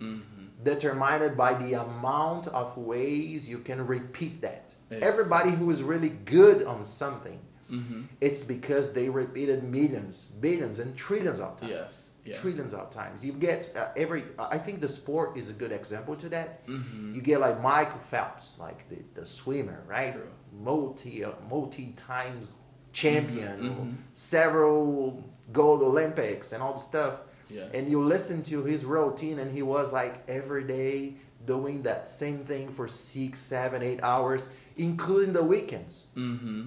Mhm. 0.00 0.39
Determined 0.62 1.36
by 1.36 1.54
the 1.54 1.74
amount 1.74 2.46
of 2.48 2.76
ways 2.76 3.48
you 3.48 3.58
can 3.58 3.86
repeat 3.86 4.40
that 4.42 4.74
Yes. 4.90 5.02
everybody 5.02 5.50
who 5.50 5.70
is 5.70 5.82
really 5.82 6.08
good 6.10 6.64
on 6.64 6.84
something 6.84 7.40
Mhm. 7.70 8.08
it's 8.20 8.42
because 8.44 8.92
they 8.92 9.08
repeated 9.08 9.62
millions, 9.62 10.24
billions, 10.26 10.80
and 10.80 10.96
trillions 10.96 11.38
of 11.40 11.56
times. 11.56 11.70
Yes. 11.70 12.06
Yes. 12.24 12.40
Trillions 12.40 12.74
of 12.74 12.90
times. 12.90 13.24
You 13.24 13.32
get 13.32 13.72
uh, 13.76 13.88
every. 13.96 14.24
I 14.38 14.58
think 14.58 14.80
the 14.82 14.88
sport 14.88 15.36
is 15.38 15.48
a 15.48 15.52
good 15.54 15.72
example 15.72 16.16
to 16.16 16.28
that. 16.30 16.66
Mhm. 16.66 17.14
You 17.14 17.20
get 17.22 17.38
like 17.40 17.62
Michael 17.62 17.98
Phelps, 18.00 18.58
like 18.58 18.88
the, 18.90 18.98
the 19.18 19.24
swimmer, 19.24 19.82
right? 19.86 20.12
True. 20.14 20.28
Multi 20.52 21.24
uh, 21.24 21.30
multi 21.48 21.92
times 21.96 22.58
champion, 22.92 23.58
Mhm. 23.60 23.94
several 24.12 25.22
gold 25.52 25.82
Olympics, 25.82 26.52
and 26.52 26.62
all 26.62 26.72
the 26.74 26.78
stuff. 26.78 27.22
And 27.74 27.90
you 27.90 28.02
listen 28.04 28.42
to 28.44 28.62
his 28.64 28.84
routine, 28.84 29.38
and 29.38 29.50
he 29.50 29.62
was 29.62 29.92
like 29.92 30.22
every 30.28 30.64
day 30.64 31.14
doing 31.46 31.82
that 31.82 32.06
same 32.08 32.38
thing 32.38 32.70
for 32.70 32.86
six, 32.88 33.40
seven, 33.40 33.82
eight 33.82 34.00
hours, 34.02 34.48
including 34.76 35.32
the 35.32 35.42
weekends 35.42 36.06
Mm-hmm. 36.16 36.66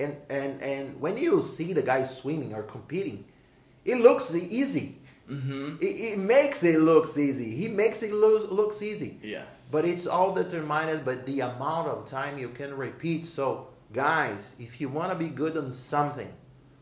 and 0.00 0.16
and 0.30 0.62
and 0.62 1.00
when 1.00 1.16
you 1.16 1.42
see 1.42 1.72
the 1.72 1.82
guy 1.82 2.02
swimming 2.04 2.54
or 2.54 2.62
competing 2.62 3.24
it 3.84 3.96
looks 3.98 4.34
easy 4.34 4.96
Mm-hmm. 5.30 5.76
it, 5.80 5.86
it 5.86 6.18
makes 6.18 6.62
it 6.64 6.80
looks 6.80 7.16
easy 7.16 7.56
he 7.56 7.68
makes 7.68 8.02
it 8.02 8.12
looks 8.12 8.44
looks 8.50 8.82
easy 8.82 9.18
Yes. 9.22 9.70
but 9.72 9.84
it's 9.84 10.06
all 10.06 10.34
determined 10.34 11.04
by 11.04 11.14
the 11.14 11.40
amount 11.40 11.88
of 11.88 12.04
time 12.04 12.38
you 12.38 12.48
can 12.50 12.76
repeat 12.76 13.24
so 13.24 13.68
guys 13.92 14.56
if 14.60 14.80
you 14.80 14.88
want 14.88 15.10
to 15.12 15.18
be 15.18 15.30
good 15.30 15.56
on 15.56 15.70
something 15.72 16.30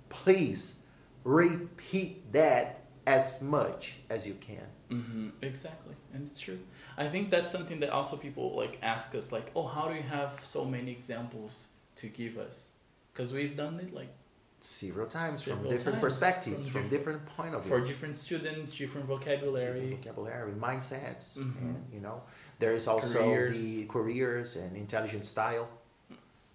please 0.09 0.81
repeat 1.25 2.33
that 2.33 2.80
as 3.07 3.41
much 3.43 3.97
as 4.11 4.27
you 4.27 4.35
can 4.35 4.67
Mm-hmm. 4.91 5.29
Exactly, 5.43 5.95
and 6.13 6.27
it's 6.27 6.41
true. 6.41 6.59
I 6.99 7.07
think 7.07 7.31
that's 7.31 7.53
something 7.53 7.79
that 7.79 7.91
also 7.91 8.17
people 8.17 8.57
like 8.57 8.79
ask 8.83 9.15
us, 9.15 9.31
like, 9.31 9.53
"Oh, 9.55 9.67
how 9.69 9.87
do 9.89 9.95
you 9.95 10.03
have 10.03 10.41
so 10.43 10.65
many 10.65 10.91
examples 10.91 11.69
to 11.95 12.09
give 12.09 12.37
us?" 12.39 12.73
Because 13.13 13.33
we've 13.33 13.57
done 13.57 13.79
it 13.79 13.95
like 13.95 14.13
several 14.59 15.07
times 15.07 15.45
Several 15.45 15.63
from 15.63 15.71
different 15.71 15.95
times, 16.01 16.03
perspectives 16.03 16.69
from 16.69 16.83
from, 16.83 16.91
different 16.91 17.25
point 17.37 17.55
of 17.55 17.63
view 17.63 17.71
for 17.81 17.87
different 17.87 18.17
students, 18.17 18.77
different 18.77 19.07
vocabulary. 19.07 19.75
different 19.81 20.03
vocabulary, 20.03 20.53
mindsets, 20.55 21.39
Mhm. 21.39 21.57
and 21.61 21.77
you 21.95 22.01
know, 22.01 22.23
there 22.59 22.73
is 22.73 22.89
also 22.89 23.21
Careers. 23.23 23.53
the 23.63 23.87
careers 23.87 24.57
and 24.57 24.77
intelligent 24.77 25.25
style. 25.25 25.69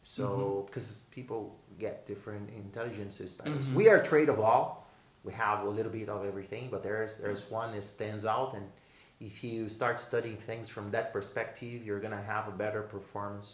So, 0.03 0.63
because 0.67 1.03
people 1.11 1.55
get 1.79 2.05
different 2.05 2.49
intelligence 2.49 3.21
styles, 3.31 3.69
Mhm. 3.69 3.73
we 3.75 3.89
are 3.89 4.03
trade 4.03 4.29
of 4.29 4.39
all. 4.39 4.84
We 5.25 5.33
have 5.33 5.63
a 5.63 5.69
little 5.69 5.91
bit 5.91 6.07
of 6.07 6.23
everything, 6.25 6.69
but 6.71 6.83
there's 6.83 7.17
there's 7.17 7.49
one 7.49 7.71
that 7.75 7.83
stands 7.83 8.25
out, 8.25 8.53
and 8.53 8.65
if 9.19 9.43
you 9.43 9.67
start 9.69 9.99
studying 9.99 10.37
things 10.37 10.69
from 10.69 10.91
that 10.91 11.11
perspective, 11.11 11.83
you're 11.85 11.99
gonna 11.99 12.21
have 12.33 12.47
a 12.47 12.51
better 12.51 12.81
performance 12.83 13.47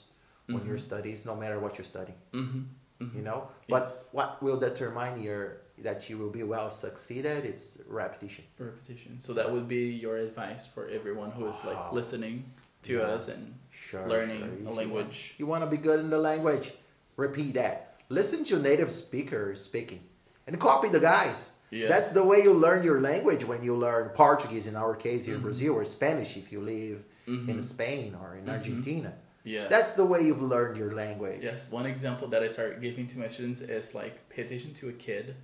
on 0.50 0.66
your 0.66 0.76
Mhm. 0.78 0.88
studies, 0.90 1.26
no 1.26 1.36
matter 1.36 1.58
what 1.60 1.78
you're 1.78 1.86
studying. 1.96 2.18
Mm-hmm. 2.34 2.60
mm-hmm. 3.04 3.18
You 3.18 3.24
know, 3.24 3.48
but 3.70 3.84
Yes. 3.84 4.10
what 4.12 4.30
will 4.44 4.60
determine 4.60 5.22
your 5.24 5.62
that 5.88 6.10
you 6.10 6.18
will 6.22 6.30
be 6.30 6.44
well 6.44 6.70
succeeded? 6.70 7.46
It's 7.46 7.78
repetition. 7.88 8.44
repetition. 8.60 9.20
So 9.20 9.34
that 9.34 9.50
would 9.52 9.68
be 9.68 9.86
your 10.06 10.18
advice 10.18 10.68
for 10.68 10.84
everyone 10.90 11.32
who 11.32 11.48
is 11.48 11.64
like 11.66 11.78
Wow. 11.78 11.94
listening 12.00 12.36
to 12.84 12.94
Yeah. 12.98 13.14
us 13.16 13.30
and 13.30 13.56
Sure, 13.72 14.06
learning 14.08 14.40
sure. 14.42 14.48
A 14.50 14.58
you 14.60 14.66
want- 14.66 14.78
language. 14.78 15.18
You 15.40 15.46
want 15.48 15.64
to 15.64 15.70
be 15.76 15.78
good 15.78 16.00
in 16.02 16.10
the 16.12 16.20
language, 16.20 16.74
repeat 17.16 17.54
that. 17.56 17.96
Listen 18.10 18.44
to 18.52 18.60
native 18.60 18.92
speakers 18.92 19.62
speaking 19.62 20.02
and 20.46 20.60
copy 20.60 20.90
the 20.90 21.00
guys. 21.00 21.54
Yeah. 21.72 21.88
That's 21.88 22.10
the 22.10 22.24
way 22.24 22.40
you 22.44 22.54
learn 22.54 22.84
your 22.84 23.00
language 23.02 23.46
when 23.46 23.64
you 23.64 23.76
learn 23.76 24.10
Portuguese, 24.10 24.68
in 24.68 24.76
our 24.76 24.94
case 24.96 25.26
here 25.26 25.36
in 25.36 25.40
Mhm. 25.42 25.44
Brazil, 25.44 25.74
or 25.76 25.86
Spanish 25.86 26.36
if 26.38 26.52
you 26.52 26.60
live 26.62 27.06
Mhm. 27.28 27.48
in 27.50 27.64
Spain 27.64 28.16
or 28.22 28.36
in 28.36 28.46
Mhm. 28.46 28.50
Argentina. 28.58 29.14
yeah. 29.44 29.68
That's 29.70 29.94
the 29.94 30.06
way 30.06 30.22
you've 30.22 30.42
learned 30.42 30.76
your 30.78 30.92
language. 30.92 31.42
Yes, 31.42 31.72
one 31.72 31.86
example 31.86 32.28
that 32.28 32.44
I 32.44 32.48
start 32.50 32.82
giving 32.82 33.08
to 33.08 33.20
my 33.20 33.30
students 33.30 33.62
is 33.62 33.96
like 33.96 34.28
pay 34.30 34.42
attention 34.44 34.74
to 34.76 34.90
a 34.90 34.94
kid 34.94 35.36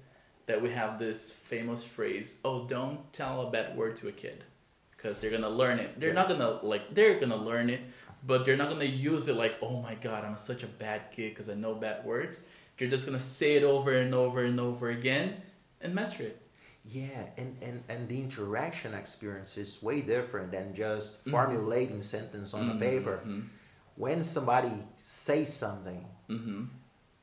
that 0.47 0.61
we 0.61 0.69
have 0.71 0.99
this 0.99 1.31
famous 1.31 1.83
phrase, 1.83 2.39
oh, 2.45 2.65
don't 2.67 3.11
tell 3.13 3.41
a 3.47 3.49
bad 3.49 3.75
word 3.77 3.95
to 3.97 4.07
a 4.09 4.11
kid 4.11 4.43
because 4.91 5.19
they're 5.21 5.29
going 5.31 5.41
to 5.43 5.49
learn 5.49 5.79
it. 5.79 5.97
They're 5.99 6.13
not 6.13 6.27
going 6.27 6.39
to 6.41 6.59
like 6.65 6.93
they're 6.93 7.15
going 7.15 7.31
to 7.31 7.37
learn 7.37 7.69
it, 7.69 7.81
but 8.25 8.45
they're 8.45 8.57
not 8.57 8.67
going 8.69 8.81
to 8.81 8.85
use 8.87 9.27
it 9.29 9.35
like, 9.35 9.55
"Oh 9.61 9.81
my 9.81 9.95
god, 9.95 10.25
I'm 10.25 10.37
such 10.37 10.61
a 10.63 10.67
bad 10.67 11.11
kid 11.11 11.29
because 11.31 11.49
I 11.49 11.53
know 11.55 11.73
bad 11.73 12.03
words." 12.05 12.47
You're 12.77 12.89
just 12.89 13.05
going 13.07 13.17
to 13.17 13.23
say 13.23 13.55
it 13.55 13.63
over 13.63 13.91
and 13.93 14.13
over 14.13 14.43
and 14.43 14.59
over 14.59 14.89
again 14.89 15.41
and 15.81 15.93
master 15.93 16.23
it. 16.23 16.41
Yeah, 16.85 17.27
and, 17.37 17.57
and, 17.61 17.83
and 17.89 18.07
the 18.07 18.21
interaction 18.21 18.93
experience 18.93 19.57
is 19.57 19.83
way 19.83 20.01
different 20.01 20.51
than 20.51 20.73
just 20.73 21.25
Mhm. 21.25 21.31
formulating 21.31 22.01
sentence 22.01 22.53
on 22.53 22.69
a 22.69 22.75
paper. 22.79 23.21
Mhm. 23.25 23.47
When 23.95 24.23
somebody 24.23 24.71
says 24.95 25.53
something, 25.53 26.07
Mhm. 26.29 26.69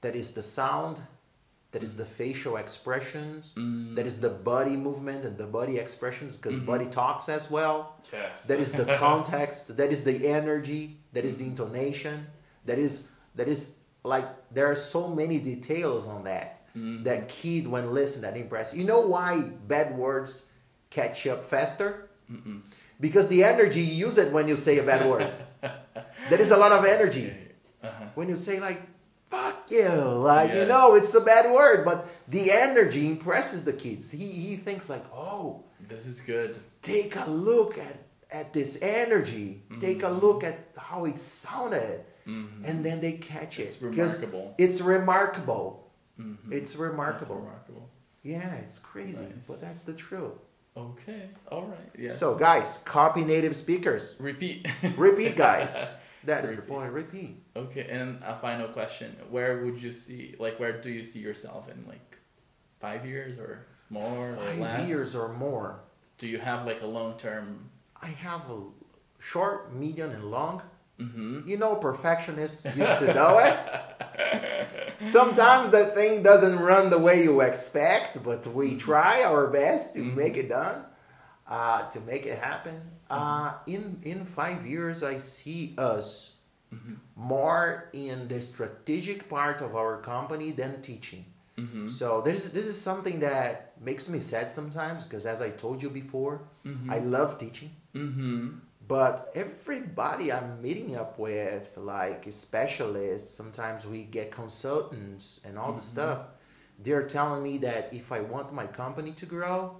that 0.02 0.14
is 0.14 0.32
the 0.32 0.42
sound, 0.42 1.00
that 1.72 1.82
is 1.82 1.96
the 1.96 2.04
facial 2.04 2.56
expressions, 2.56 3.52
Mm. 3.56 3.96
that 3.96 4.06
is 4.06 4.20
the 4.20 4.30
body 4.30 4.76
movement 4.76 5.24
and 5.24 5.36
the 5.38 5.46
body 5.46 5.78
expressions, 5.78 6.36
because 6.36 6.60
Mhm. 6.60 6.66
body 6.66 6.86
talks 6.86 7.28
as 7.28 7.50
well. 7.50 7.96
Yes. 8.12 8.46
That 8.46 8.60
is 8.60 8.72
the 8.72 8.84
context, 9.06 9.76
that 9.78 9.90
is 9.90 10.04
the 10.04 10.26
energy, 10.28 11.00
that 11.14 11.24
is 11.24 11.36
the 11.38 11.44
intonation, 11.46 12.26
that 12.66 12.78
is 12.78 13.20
that 13.34 13.48
is 13.48 13.78
like 14.04 14.26
there 14.52 14.70
are 14.70 14.76
so 14.76 15.08
many 15.08 15.38
details 15.38 16.06
on 16.06 16.24
that. 16.24 16.60
Mhm. 16.76 17.04
That 17.04 17.28
kid 17.28 17.66
when 17.66 17.92
listen 17.92 18.22
that 18.22 18.36
impress. 18.36 18.74
You 18.74 18.84
know 18.84 19.00
why 19.00 19.40
bad 19.66 19.96
words 19.96 20.50
catch 20.90 21.26
up 21.26 21.42
faster? 21.42 22.08
Mm-mm. 22.30 22.60
Because 23.00 23.28
the 23.28 23.42
energy 23.44 23.80
you 23.82 24.06
use 24.06 24.18
it 24.18 24.32
when 24.32 24.46
you 24.48 24.56
say 24.56 24.78
a 24.78 24.82
bad 24.82 25.08
word. 25.08 25.34
there 26.30 26.40
is 26.40 26.50
a 26.50 26.56
lot 26.56 26.72
of 26.72 26.84
energy 26.84 27.32
Uh-huh. 27.82 28.04
when 28.14 28.28
you 28.28 28.36
say 28.36 28.60
like 28.60 28.80
fuck 29.26 29.70
you 29.70 29.88
like 30.32 30.52
you 30.54 30.64
know 30.64 30.94
it's 30.96 31.12
a 31.14 31.20
bad 31.20 31.52
word 31.52 31.84
but 31.84 32.06
the 32.28 32.50
energy 32.52 33.06
impresses 33.08 33.64
the 33.64 33.72
kids 33.72 34.10
he, 34.10 34.24
he 34.46 34.56
thinks 34.56 34.88
like 34.88 35.04
oh 35.12 35.64
This 35.88 36.06
is 36.06 36.20
good. 36.20 36.56
take 36.80 37.12
a 37.16 37.28
look 37.28 37.76
at 37.76 37.96
at 38.30 38.52
this 38.56 38.80
energy 38.80 39.62
take 39.80 40.00
a 40.02 40.08
Mhm. 40.12 40.20
look 40.24 40.40
at 40.44 40.56
how 40.76 41.04
it 41.04 41.18
sounded 41.18 42.04
Mhm. 42.26 42.64
and 42.68 42.84
then 42.84 43.00
they 43.00 43.12
catch 43.12 43.58
it 43.58 43.64
It's 43.64 43.76
Because 43.76 44.20
remarkable. 44.20 44.54
it's 44.58 44.80
remarkable 44.80 45.90
Mhm. 46.18 46.36
it's 46.52 46.70
That's 46.72 46.76
remarkable 46.80 47.36
remarkable. 47.36 47.88
yeah 48.22 48.54
it's 48.56 48.78
crazy 48.78 49.24
Nice. 49.24 49.46
but 49.48 49.60
that's 49.60 49.82
the 49.82 49.94
truth 49.94 50.32
Okay. 50.76 51.28
All 51.52 51.66
right. 51.66 51.90
Yes. 51.96 52.18
so 52.18 52.34
guys 52.36 52.78
copy 52.84 53.22
native 53.24 53.54
speakers 53.54 54.16
repeat. 54.18 54.66
repeat 54.96 55.36
guys 55.36 55.86
that 56.24 56.44
is 56.44 56.56
the 56.56 56.62
point 56.62 56.90
repeat 56.92 57.40
okay, 57.54 57.86
and 57.88 58.18
a 58.24 58.34
final 58.34 58.66
question: 58.68 59.14
Where 59.30 59.62
would 59.64 59.80
you 59.80 59.92
see, 59.92 60.34
like, 60.40 60.58
where 60.58 60.80
do 60.80 60.90
you 60.90 61.04
see 61.04 61.20
yourself 61.20 61.68
in 61.70 61.84
like 61.86 62.18
five 62.80 63.06
years 63.06 63.38
or 63.38 63.66
more 63.90 64.30
or 64.32 64.36
Five 64.36 64.58
less? 64.58 64.88
years 64.88 65.14
or 65.14 65.28
more. 65.34 65.78
Do 66.18 66.26
you 66.26 66.38
have 66.38 66.66
like 66.66 66.80
a 66.82 66.86
long 66.86 67.16
term? 67.18 67.70
I 68.02 68.06
have 68.08 68.42
a 68.50 68.60
short, 69.20 69.72
medium, 69.72 70.10
and 70.10 70.24
long. 70.30 70.62
Mm-hmm. 71.00 71.40
You 71.46 71.58
know, 71.58 71.76
perfectionists 71.76 72.64
used 72.76 72.98
to 73.00 73.12
do 73.12 73.38
it. 73.40 74.68
Sometimes 75.00 75.70
the 75.70 75.86
thing 75.86 76.22
doesn't 76.22 76.58
run 76.58 76.90
the 76.90 76.98
way 76.98 77.22
you 77.24 77.40
expect, 77.40 78.22
but 78.22 78.46
we 78.46 78.76
try 78.76 79.22
our 79.22 79.48
best 79.48 79.94
to 79.94 80.02
make 80.02 80.36
it 80.36 80.48
done, 80.48 80.84
uh, 81.48 81.82
to 81.88 82.00
make 82.00 82.26
it 82.26 82.38
happen. 82.38 82.80
Uh, 83.10 83.54
in 83.66 83.98
in 84.04 84.24
five 84.24 84.64
years, 84.66 85.02
I 85.02 85.18
see 85.18 85.74
us 85.78 86.34
more 87.16 87.88
in 87.92 88.28
the 88.28 88.40
strategic 88.40 89.28
part 89.28 89.60
of 89.60 89.76
our 89.76 89.98
company 89.98 90.50
than 90.50 90.82
teaching. 90.82 91.24
Mm-hmm. 91.58 91.86
So 91.88 92.20
this 92.20 92.46
is 92.46 92.52
this 92.52 92.66
is 92.66 92.80
something 92.80 93.20
that 93.20 93.74
makes 93.80 94.08
me 94.08 94.18
sad 94.18 94.50
sometimes 94.50 95.06
because, 95.06 95.26
as 95.26 95.40
I 95.40 95.50
told 95.50 95.82
you 95.82 95.90
before, 95.90 96.42
I 96.88 96.98
love 96.98 97.38
teaching. 97.38 97.70
Mm-hmm. 97.94 98.58
But 98.86 99.30
everybody 99.34 100.32
I'm 100.32 100.60
meeting 100.60 100.96
up 100.96 101.18
with, 101.18 101.76
like 101.78 102.26
specialists, 102.30 103.30
sometimes 103.30 103.86
we 103.86 104.04
get 104.04 104.30
consultants 104.30 105.40
and 105.46 105.58
all 105.58 105.72
the 105.72 105.78
mm-hmm. 105.78 105.80
stuff. 105.80 106.20
They're 106.82 107.06
telling 107.06 107.42
me 107.42 107.58
that 107.58 107.94
if 107.94 108.12
I 108.12 108.20
want 108.20 108.52
my 108.52 108.66
company 108.66 109.12
to 109.12 109.26
grow, 109.26 109.76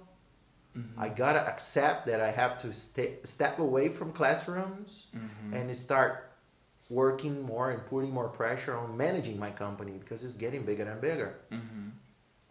mm-hmm. 0.75 0.99
I 0.99 1.09
gotta 1.09 1.45
accept 1.47 2.07
that 2.07 2.21
I 2.21 2.31
have 2.31 2.57
to 2.59 2.71
sta 2.73 3.19
step 3.23 3.59
away 3.59 3.89
from 3.89 4.11
classrooms 4.11 5.07
mm-hmm. 5.15 5.53
and 5.53 5.75
start 5.75 6.31
working 6.89 7.41
more 7.41 7.71
and 7.71 7.85
putting 7.85 8.11
more 8.11 8.29
pressure 8.29 8.75
on 8.75 8.95
managing 8.95 9.39
my 9.39 9.51
company 9.51 9.93
because 9.99 10.23
it's 10.23 10.37
getting 10.37 10.63
bigger 10.65 10.89
and 10.89 11.01
bigger. 11.01 11.35
Mm-hmm. 11.51 11.89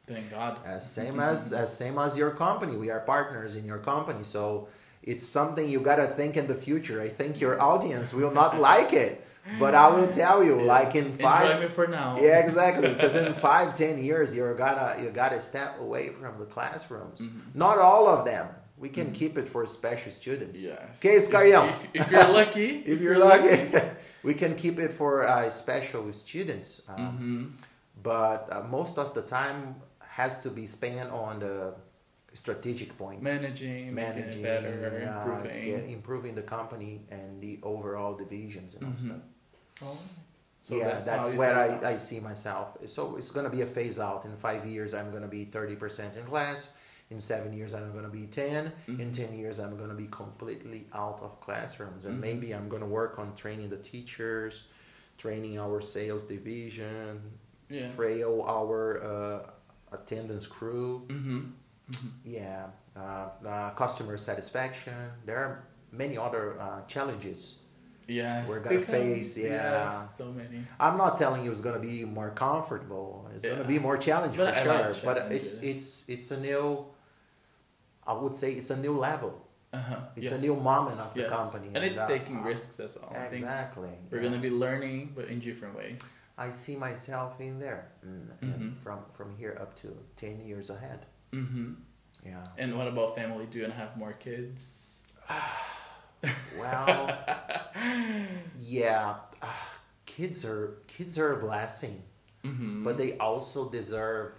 Thank 0.07 0.31
God. 0.31 0.59
As 0.67 0.89
same 0.89 1.19
as 1.19 1.53
as 1.53 1.75
same 1.75 1.99
as 1.99 2.17
your 2.19 2.31
company, 2.31 2.77
we 2.77 2.91
are 2.91 3.01
partners 3.01 3.57
in 3.57 3.65
your 3.65 3.79
company, 3.79 4.23
so 4.23 4.69
it's 5.13 5.25
something 5.39 5.65
you 5.69 5.81
gotta 5.81 6.07
think 6.19 6.37
in 6.37 6.47
the 6.47 6.55
future. 6.69 6.99
I 7.01 7.09
think 7.09 7.41
your 7.45 7.55
audience 7.61 8.09
will 8.15 8.31
not 8.43 8.59
like 8.71 8.93
it, 8.93 9.13
but 9.59 9.73
I 9.75 9.87
will 9.95 10.11
tell 10.23 10.39
you, 10.49 10.55
Yeah. 10.61 10.75
like 10.77 10.93
in 11.03 11.13
five, 11.27 11.45
Enjoy 11.51 11.61
me 11.65 11.69
for 11.69 11.87
now. 11.87 12.17
yeah, 12.19 12.39
exactly, 12.47 12.89
because 12.95 13.15
in 13.17 13.35
five, 13.35 13.75
ten 13.75 13.95
years, 14.09 14.35
you're 14.37 14.55
gotta 14.55 14.87
you 15.03 15.11
gotta 15.11 15.41
step 15.41 15.71
away 15.87 16.09
from 16.09 16.33
the 16.39 16.47
classrooms. 16.55 17.21
Mm-hmm. 17.21 17.59
Not 17.65 17.77
all 17.79 18.09
of 18.09 18.25
them. 18.25 18.47
We 18.85 18.89
can 18.89 19.13
keep 19.13 19.39
it 19.39 19.47
for 19.55 19.65
special 19.67 20.11
students. 20.21 20.59
Yes. 20.63 20.99
Case 21.01 21.29
If- 21.33 21.35
If, 21.35 21.77
if 22.01 22.11
you're 22.13 22.33
lucky. 22.41 22.71
If 22.95 22.99
you're 23.05 23.19
lucky, 23.31 23.57
we 24.29 24.35
can 24.35 24.53
keep 24.63 24.77
it 24.87 24.93
for 25.01 25.13
uh, 25.27 25.49
special 25.51 26.05
students. 26.13 26.69
Um, 26.89 26.97
Mm-hmm. 26.99 27.43
but 28.03 28.41
uh, 28.51 28.63
most 28.79 28.99
of 28.99 29.15
the 29.15 29.23
time 29.23 29.77
has 30.19 30.33
to 30.45 30.49
be 30.51 30.67
spent 30.67 31.11
on 31.11 31.39
the 31.39 31.75
strategic 32.35 32.97
point 32.99 33.23
Managing, 33.23 33.95
managing 33.95 34.43
better, 34.43 35.09
uh, 35.09 35.29
improving. 35.31 35.65
get- 35.65 35.85
improving 35.89 36.35
the 36.35 36.43
company 36.43 37.03
and 37.11 37.41
the 37.41 37.59
overall 37.63 38.15
divisions 38.15 38.75
and 38.75 38.85
all 38.85 38.93
Mhm. 38.93 38.99
stuff 38.99 39.23
Oh. 39.83 39.99
yeah 40.69 41.01
that's, 41.01 41.33
you 41.33 41.39
where 41.39 41.57
I. 41.59 41.93
I 41.93 41.97
see 41.97 42.21
myself 42.21 42.77
so 42.87 43.17
it's 43.17 43.31
going 43.31 43.45
to 43.45 43.51
be 43.51 43.63
a 43.63 43.67
phase 43.67 43.99
out 44.01 44.25
in 44.25 44.35
five 44.37 44.67
years 44.67 44.95
i'm 44.95 45.11
going 45.11 45.23
to 45.23 45.29
be 45.29 45.45
30% 45.47 46.17
in 46.17 46.25
class 46.25 46.77
in 47.11 47.21
seven 47.21 47.53
years 47.53 47.75
i'm 47.75 47.93
going 47.93 48.05
to 48.05 48.11
be 48.11 48.27
10 48.27 48.73
in 48.89 48.97
Mhm. 48.97 49.13
10 49.13 49.35
years 49.39 49.61
i'm 49.61 49.77
going 49.77 49.91
to 49.91 49.95
be 49.95 50.09
completely 50.09 50.87
out 50.95 51.21
of 51.23 51.39
classrooms 51.41 52.05
and 52.07 52.17
Mhm. 52.17 52.21
maybe 52.21 52.53
i'm 52.55 52.69
going 52.69 52.83
to 52.83 52.89
work 52.89 53.19
on 53.19 53.35
training 53.37 53.69
the 53.71 53.77
teachers 53.79 54.69
training 55.19 55.59
our 55.59 55.81
sales 55.81 56.25
division 56.25 57.21
Yeah. 57.69 57.89
trail 57.89 58.43
our 58.43 59.03
uh, 59.03 59.51
attendance 59.93 60.47
crew 60.47 61.07
Mm-hmm. 61.91 62.09
yeah 62.25 62.67
uh, 62.97 63.29
uh, 63.47 63.71
customer 63.71 64.17
satisfaction 64.17 64.95
there 65.27 65.37
are 65.37 65.65
many 65.93 66.17
other 66.17 66.45
uh, 66.61 66.81
challenges 66.87 67.61
Yes. 68.07 68.47
We're 68.51 68.63
gonna 68.63 68.83
face, 68.83 69.39
yeah. 69.39 69.49
Yes, 69.93 70.17
so 70.19 70.27
many. 70.31 70.61
i'm 70.79 70.97
not 70.99 71.17
telling 71.17 71.43
you 71.45 71.51
it's 71.51 71.63
going 71.63 71.75
to 71.81 71.87
be 71.93 72.05
more 72.05 72.31
comfortable 72.31 73.27
it's 73.35 73.45
going 73.47 73.59
to 73.59 73.65
be 73.77 73.79
more 73.79 73.97
challenging 73.97 74.45
But 74.45 74.55
for 74.55 74.61
I 74.61 74.63
sure 74.65 74.93
like 74.93 75.05
but 75.09 75.33
it's 75.33 75.63
it's 75.63 76.09
it's 76.15 76.31
a 76.31 76.39
new 76.41 76.85
i 78.07 78.13
would 78.13 78.35
say 78.35 78.53
it's 78.61 78.71
a 78.71 78.77
new 78.87 78.95
level 79.09 79.33
Uh-huh. 79.73 79.97
it's 80.17 80.31
yes. 80.31 80.39
a 80.39 80.41
new 80.47 80.55
moment 80.73 80.99
of 81.01 81.11
the 81.15 81.25
Yes. 81.27 81.31
company 81.39 81.69
And 81.75 81.83
it's 81.89 82.01
uh, 82.01 82.07
taking 82.17 82.37
uh, 82.45 82.51
risks 82.53 82.77
as 82.87 82.93
well. 83.01 83.11
I 83.11 83.29
think 83.33 83.43
exactly 83.43 83.91
we're 84.11 84.21
yeah. 84.21 84.29
gonna 84.29 84.45
be 84.51 84.55
learning, 84.67 85.01
but 85.17 85.25
in 85.33 85.39
different 85.49 85.75
ways. 85.81 86.01
i 86.47 86.49
see 86.63 86.77
myself 86.89 87.41
in 87.49 87.55
there 87.65 87.83
mm-hmm. 88.05 88.69
from 88.85 88.99
from 89.17 89.29
here 89.41 89.55
up 89.65 89.73
to 89.83 89.89
10 90.17 90.45
years 90.51 90.69
ahead 90.77 91.01
Mm-hmm. 91.35 91.73
yeah 92.25 92.45
And 92.59 92.77
what 92.79 92.87
about 92.89 93.15
family? 93.15 93.47
Do 93.51 93.59
you 93.59 93.65
wanna 93.65 93.75
have 93.75 93.97
more 93.97 94.13
kids? 94.13 95.13
well 96.59 97.19
yeah 98.59 99.15
ah, 99.43 99.79
kids 100.07 100.45
are 100.45 100.79
kids 100.87 101.19
are 101.19 101.33
a 101.39 101.41
blessing 101.41 102.03
Mm-hmm. 102.45 102.85
but 102.85 102.99
they 102.99 103.17
also 103.17 103.71
deserve 103.71 104.39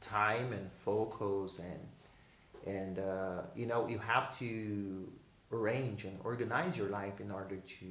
time 0.00 0.54
and 0.54 0.72
focus 0.72 1.60
and 1.60 2.74
and 2.76 2.98
uh, 2.98 3.42
you 3.54 3.66
know 3.66 3.86
you 3.86 3.98
have 3.98 4.30
to 4.38 5.06
arrange 5.52 6.04
and 6.04 6.18
organize 6.24 6.78
your 6.78 6.88
life 6.88 7.20
in 7.20 7.30
order 7.30 7.56
to 7.56 7.86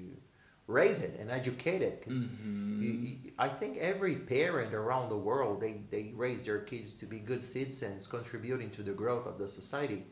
raise 0.67 1.01
it 1.01 1.19
and 1.19 1.29
educate 1.29 1.81
it 1.81 1.99
because 1.99 2.25
Mhm. 2.25 3.31
I 3.37 3.47
think 3.49 3.77
every 3.77 4.15
parent 4.15 4.73
around 4.73 5.09
the 5.09 5.17
world 5.17 5.59
they, 5.61 5.81
they 5.91 6.13
raise 6.15 6.43
their 6.43 6.59
kids 6.59 6.93
to 6.93 7.05
be 7.05 7.19
good 7.19 7.41
citizens 7.43 8.07
contributing 8.07 8.69
to 8.71 8.81
the 8.83 8.93
growth 8.93 9.25
of 9.27 9.37
the 9.37 9.47
society 9.47 10.05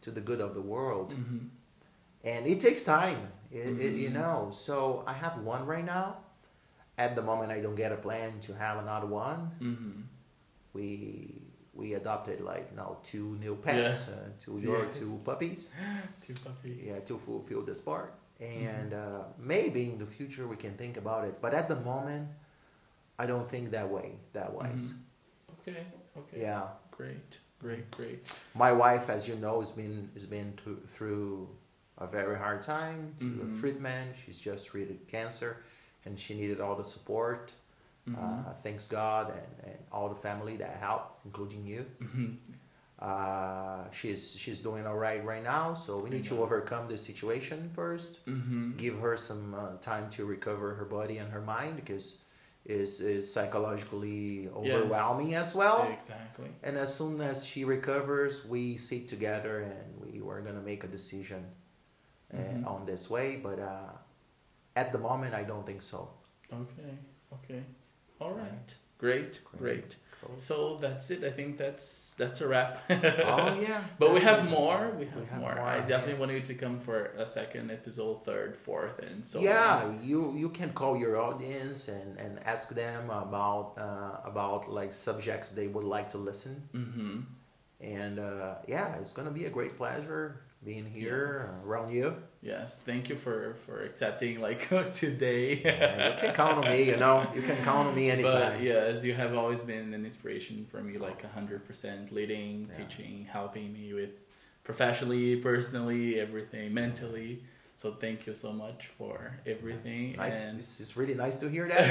to 0.00 0.10
the 0.10 0.20
good 0.20 0.40
of 0.40 0.54
the 0.54 0.62
world 0.62 1.14
Mhm. 1.14 1.48
and 2.24 2.46
it 2.46 2.60
takes 2.60 2.82
time 2.84 3.20
it, 3.50 3.66
it, 3.80 3.94
you 3.94 4.10
Mhm. 4.10 4.14
know 4.20 4.50
so 4.52 5.02
i 5.06 5.12
have 5.12 5.34
one 5.54 5.64
right 5.66 5.84
now 5.84 6.06
at 6.98 7.14
the 7.16 7.22
moment 7.22 7.50
i 7.52 7.60
don't 7.60 7.76
get 7.76 7.92
a 7.92 7.96
plan 7.96 8.30
to 8.40 8.52
have 8.54 8.78
another 8.78 9.06
one 9.06 9.40
Mhm. 9.60 10.02
we 10.72 11.42
we 11.74 11.94
adopted 11.94 12.40
like 12.40 12.74
now 12.74 12.98
two 13.02 13.36
new 13.40 13.54
pets 13.56 14.08
Yeah. 14.08 14.14
uh, 14.16 14.28
two 14.38 14.58
your 14.60 14.86
two 14.86 15.20
puppies 15.24 15.70
Two 16.26 16.34
puppies. 16.34 16.86
yeah 16.86 17.00
to 17.00 17.18
fulfill 17.18 17.62
this 17.62 17.80
part 17.80 18.14
and 18.40 18.94
uh, 18.94 19.22
maybe 19.38 19.82
in 19.90 19.98
the 19.98 20.06
future 20.06 20.46
we 20.46 20.56
can 20.56 20.74
think 20.74 20.96
about 20.96 21.24
it 21.24 21.34
but 21.40 21.52
at 21.54 21.68
the 21.68 21.76
moment 21.76 22.28
i 23.18 23.26
don't 23.26 23.48
think 23.48 23.70
that 23.70 23.88
way 23.88 24.12
that 24.32 24.52
wise 24.52 25.00
Okay. 25.60 25.82
Okay. 26.16 26.40
yeah 26.42 26.62
Great. 26.90 27.38
Great. 27.60 27.90
Great. 27.90 28.32
my 28.54 28.72
wife 28.72 29.08
as 29.10 29.28
you 29.28 29.34
know 29.36 29.58
has 29.58 29.72
been 29.72 30.08
has 30.14 30.26
been 30.26 30.52
to, 30.64 30.76
through 30.86 31.48
a 31.98 32.06
very 32.06 32.36
hard 32.36 32.62
time 32.62 33.12
through 33.18 33.40
Mhm. 33.44 33.60
treatment 33.60 34.16
she's 34.20 34.38
just 34.40 34.66
treated 34.68 34.98
cancer 35.08 35.64
and 36.04 36.18
she 36.18 36.34
needed 36.34 36.60
all 36.60 36.76
the 36.76 36.84
support 36.84 37.52
Mhm. 38.08 38.16
uh, 38.18 38.52
thanks 38.62 38.86
god 38.88 39.30
and, 39.30 39.52
and 39.72 39.78
all 39.92 40.08
the 40.08 40.20
family 40.28 40.56
that 40.56 40.76
helped 40.76 41.24
including 41.26 41.66
you 41.66 41.84
Mhm. 42.00 42.36
Uh, 43.00 43.88
she's 43.92 44.36
she's 44.36 44.58
doing 44.60 44.86
all 44.86 44.96
right 44.96 45.24
right 45.24 45.44
now 45.44 45.72
so 45.72 45.98
we 46.02 46.10
need 46.10 46.24
to 46.24 46.42
overcome 46.42 46.88
the 46.88 46.98
situation 46.98 47.70
first 47.74 48.26
Mhm. 48.26 48.76
give 48.76 48.98
her 48.98 49.16
some 49.16 49.54
uh, 49.54 49.76
time 49.80 50.10
to 50.10 50.24
recover 50.26 50.74
her 50.74 50.84
body 50.84 51.18
and 51.18 51.30
her 51.32 51.40
mind 51.40 51.76
because 51.76 52.06
is 52.64 53.00
is 53.00 53.32
psychologically 53.32 54.48
overwhelming 54.54 55.34
as 55.34 55.54
well 55.54 55.90
Exactly. 55.92 56.50
and 56.62 56.76
as 56.76 56.90
soon 56.94 57.20
as 57.20 57.46
she 57.46 57.64
recovers, 57.64 58.44
we 58.44 58.76
sit 58.76 59.06
together 59.08 59.60
and 59.60 59.86
we 60.04 60.20
were 60.20 60.40
gonna 60.40 60.60
make 60.72 60.82
a 60.84 60.88
decision 60.88 61.42
uh, 62.34 62.36
Mhm. 62.36 62.66
on 62.66 62.84
this 62.84 63.08
way. 63.08 63.36
But 63.36 63.58
uh, 63.58 63.92
at 64.76 64.92
the 64.92 64.98
moment, 64.98 65.34
I 65.34 65.44
don't 65.44 65.64
think 65.64 65.82
so. 65.82 66.00
Okay. 66.52 66.92
Okay. 67.36 67.62
All 68.20 68.34
right. 68.34 68.68
Great. 68.98 69.40
Great. 69.58 69.96
So 70.36 70.76
that's 70.80 71.10
it. 71.10 71.24
I 71.24 71.30
think 71.30 71.58
that's 71.58 72.14
that's 72.14 72.40
a 72.40 72.48
wrap. 72.48 72.82
oh 72.90 73.58
yeah. 73.60 73.82
But 73.98 74.12
we 74.12 74.20
have 74.20 74.48
more. 74.50 74.92
We 74.98 75.06
have, 75.06 75.40
more. 75.40 75.58
I 75.58 75.78
yeah. 75.78 75.84
definitely 75.84 76.18
want 76.18 76.32
you 76.32 76.40
to 76.40 76.54
come 76.54 76.78
for 76.78 77.06
a 77.16 77.26
second 77.26 77.70
episode, 77.70 78.24
third, 78.24 78.56
fourth, 78.56 78.98
and 78.98 79.26
so 79.26 79.40
yeah, 79.40 79.84
on. 79.84 80.00
you 80.02 80.34
you 80.36 80.48
can 80.48 80.70
call 80.72 80.96
your 80.96 81.20
audience 81.20 81.88
and, 81.88 82.18
and 82.18 82.44
ask 82.44 82.74
them 82.74 83.10
about 83.10 83.74
uh, 83.78 84.28
about 84.28 84.70
like 84.70 84.92
subjects 84.92 85.50
they 85.50 85.68
would 85.68 85.84
like 85.84 86.08
to 86.10 86.18
listen. 86.18 86.68
Mm-hmm. 86.74 87.20
And 87.80 88.18
uh, 88.18 88.56
yeah, 88.66 88.96
it's 88.96 89.12
gonna 89.12 89.30
be 89.30 89.44
a 89.46 89.50
great 89.50 89.76
pleasure 89.76 90.42
being 90.64 90.84
here 90.86 91.46
Yes. 91.46 91.64
around 91.66 91.92
you. 91.92 92.16
Yes. 92.42 92.78
Thank 92.78 93.08
you 93.08 93.16
for 93.16 93.54
for 93.54 93.82
accepting 93.84 94.40
like 94.40 94.68
today. 94.92 95.60
Yeah, 95.64 96.10
you 96.12 96.18
can 96.18 96.34
count 96.34 96.58
on 96.64 96.70
me. 96.70 96.82
You 96.84 96.96
know, 96.96 97.26
you 97.34 97.42
can 97.42 97.56
count 97.64 97.88
on 97.88 97.94
me 97.96 98.10
anytime. 98.10 98.52
But 98.54 98.62
yes, 98.62 99.04
you 99.04 99.14
have 99.14 99.34
always 99.34 99.62
been 99.62 99.94
an 99.94 100.04
inspiration 100.04 100.66
for 100.70 100.82
me, 100.82 100.98
like 100.98 101.20
hundred 101.32 101.64
percent, 101.66 102.12
leading, 102.12 102.66
Yeah. 102.68 102.76
teaching, 102.78 103.26
helping 103.30 103.72
me 103.72 103.92
with 103.94 104.10
professionally, 104.64 105.36
personally, 105.36 106.20
everything, 106.20 106.74
mentally. 106.74 107.42
So 107.76 107.92
thank 107.92 108.26
you 108.26 108.34
so 108.34 108.52
much 108.52 108.88
for 108.88 109.38
everything. 109.46 110.10
It's 110.10 110.18
nice. 110.18 110.44
And 110.44 110.58
It's, 110.58 110.80
it's 110.80 110.96
really 110.96 111.14
nice 111.14 111.36
to 111.38 111.48
hear 111.48 111.68
that. 111.68 111.84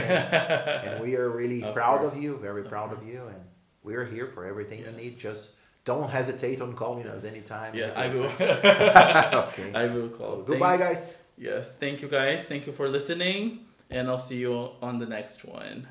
And, 0.83 0.89
and 0.95 1.01
we 1.03 1.15
are 1.15 1.29
really 1.29 1.63
Of 1.67 1.73
proud 1.73 2.01
course. 2.01 2.15
of 2.15 2.21
you, 2.21 2.37
very 2.37 2.63
proud 2.63 2.91
of 2.91 3.07
you. 3.07 3.23
And 3.27 3.39
we're 3.83 4.05
here 4.05 4.27
for 4.27 4.45
everything 4.45 4.79
you 4.79 4.91
need. 4.91 5.17
Just 5.17 5.56
don't 5.91 6.09
hesitate 6.19 6.59
on 6.65 6.71
calling 6.81 7.07
us 7.15 7.23
anytime. 7.23 7.71
Yeah, 7.81 7.91
I 8.03 8.05
will. 8.13 8.25
okay. 9.47 9.69
I 9.81 9.85
will 9.93 10.09
call. 10.19 10.35
Goodbye, 10.49 10.77
Thank- 10.77 10.89
guys. 10.89 11.03
yes, 11.49 11.63
thank 11.83 12.01
you 12.03 12.09
guys. 12.19 12.39
Thank 12.51 12.67
you 12.67 12.73
for 12.79 12.85
listening, 12.97 13.39
and 13.89 14.03
I'll 14.09 14.25
see 14.31 14.39
you 14.45 14.53
on 14.87 14.99
the 14.99 15.05
next 15.17 15.45
one. 15.45 15.87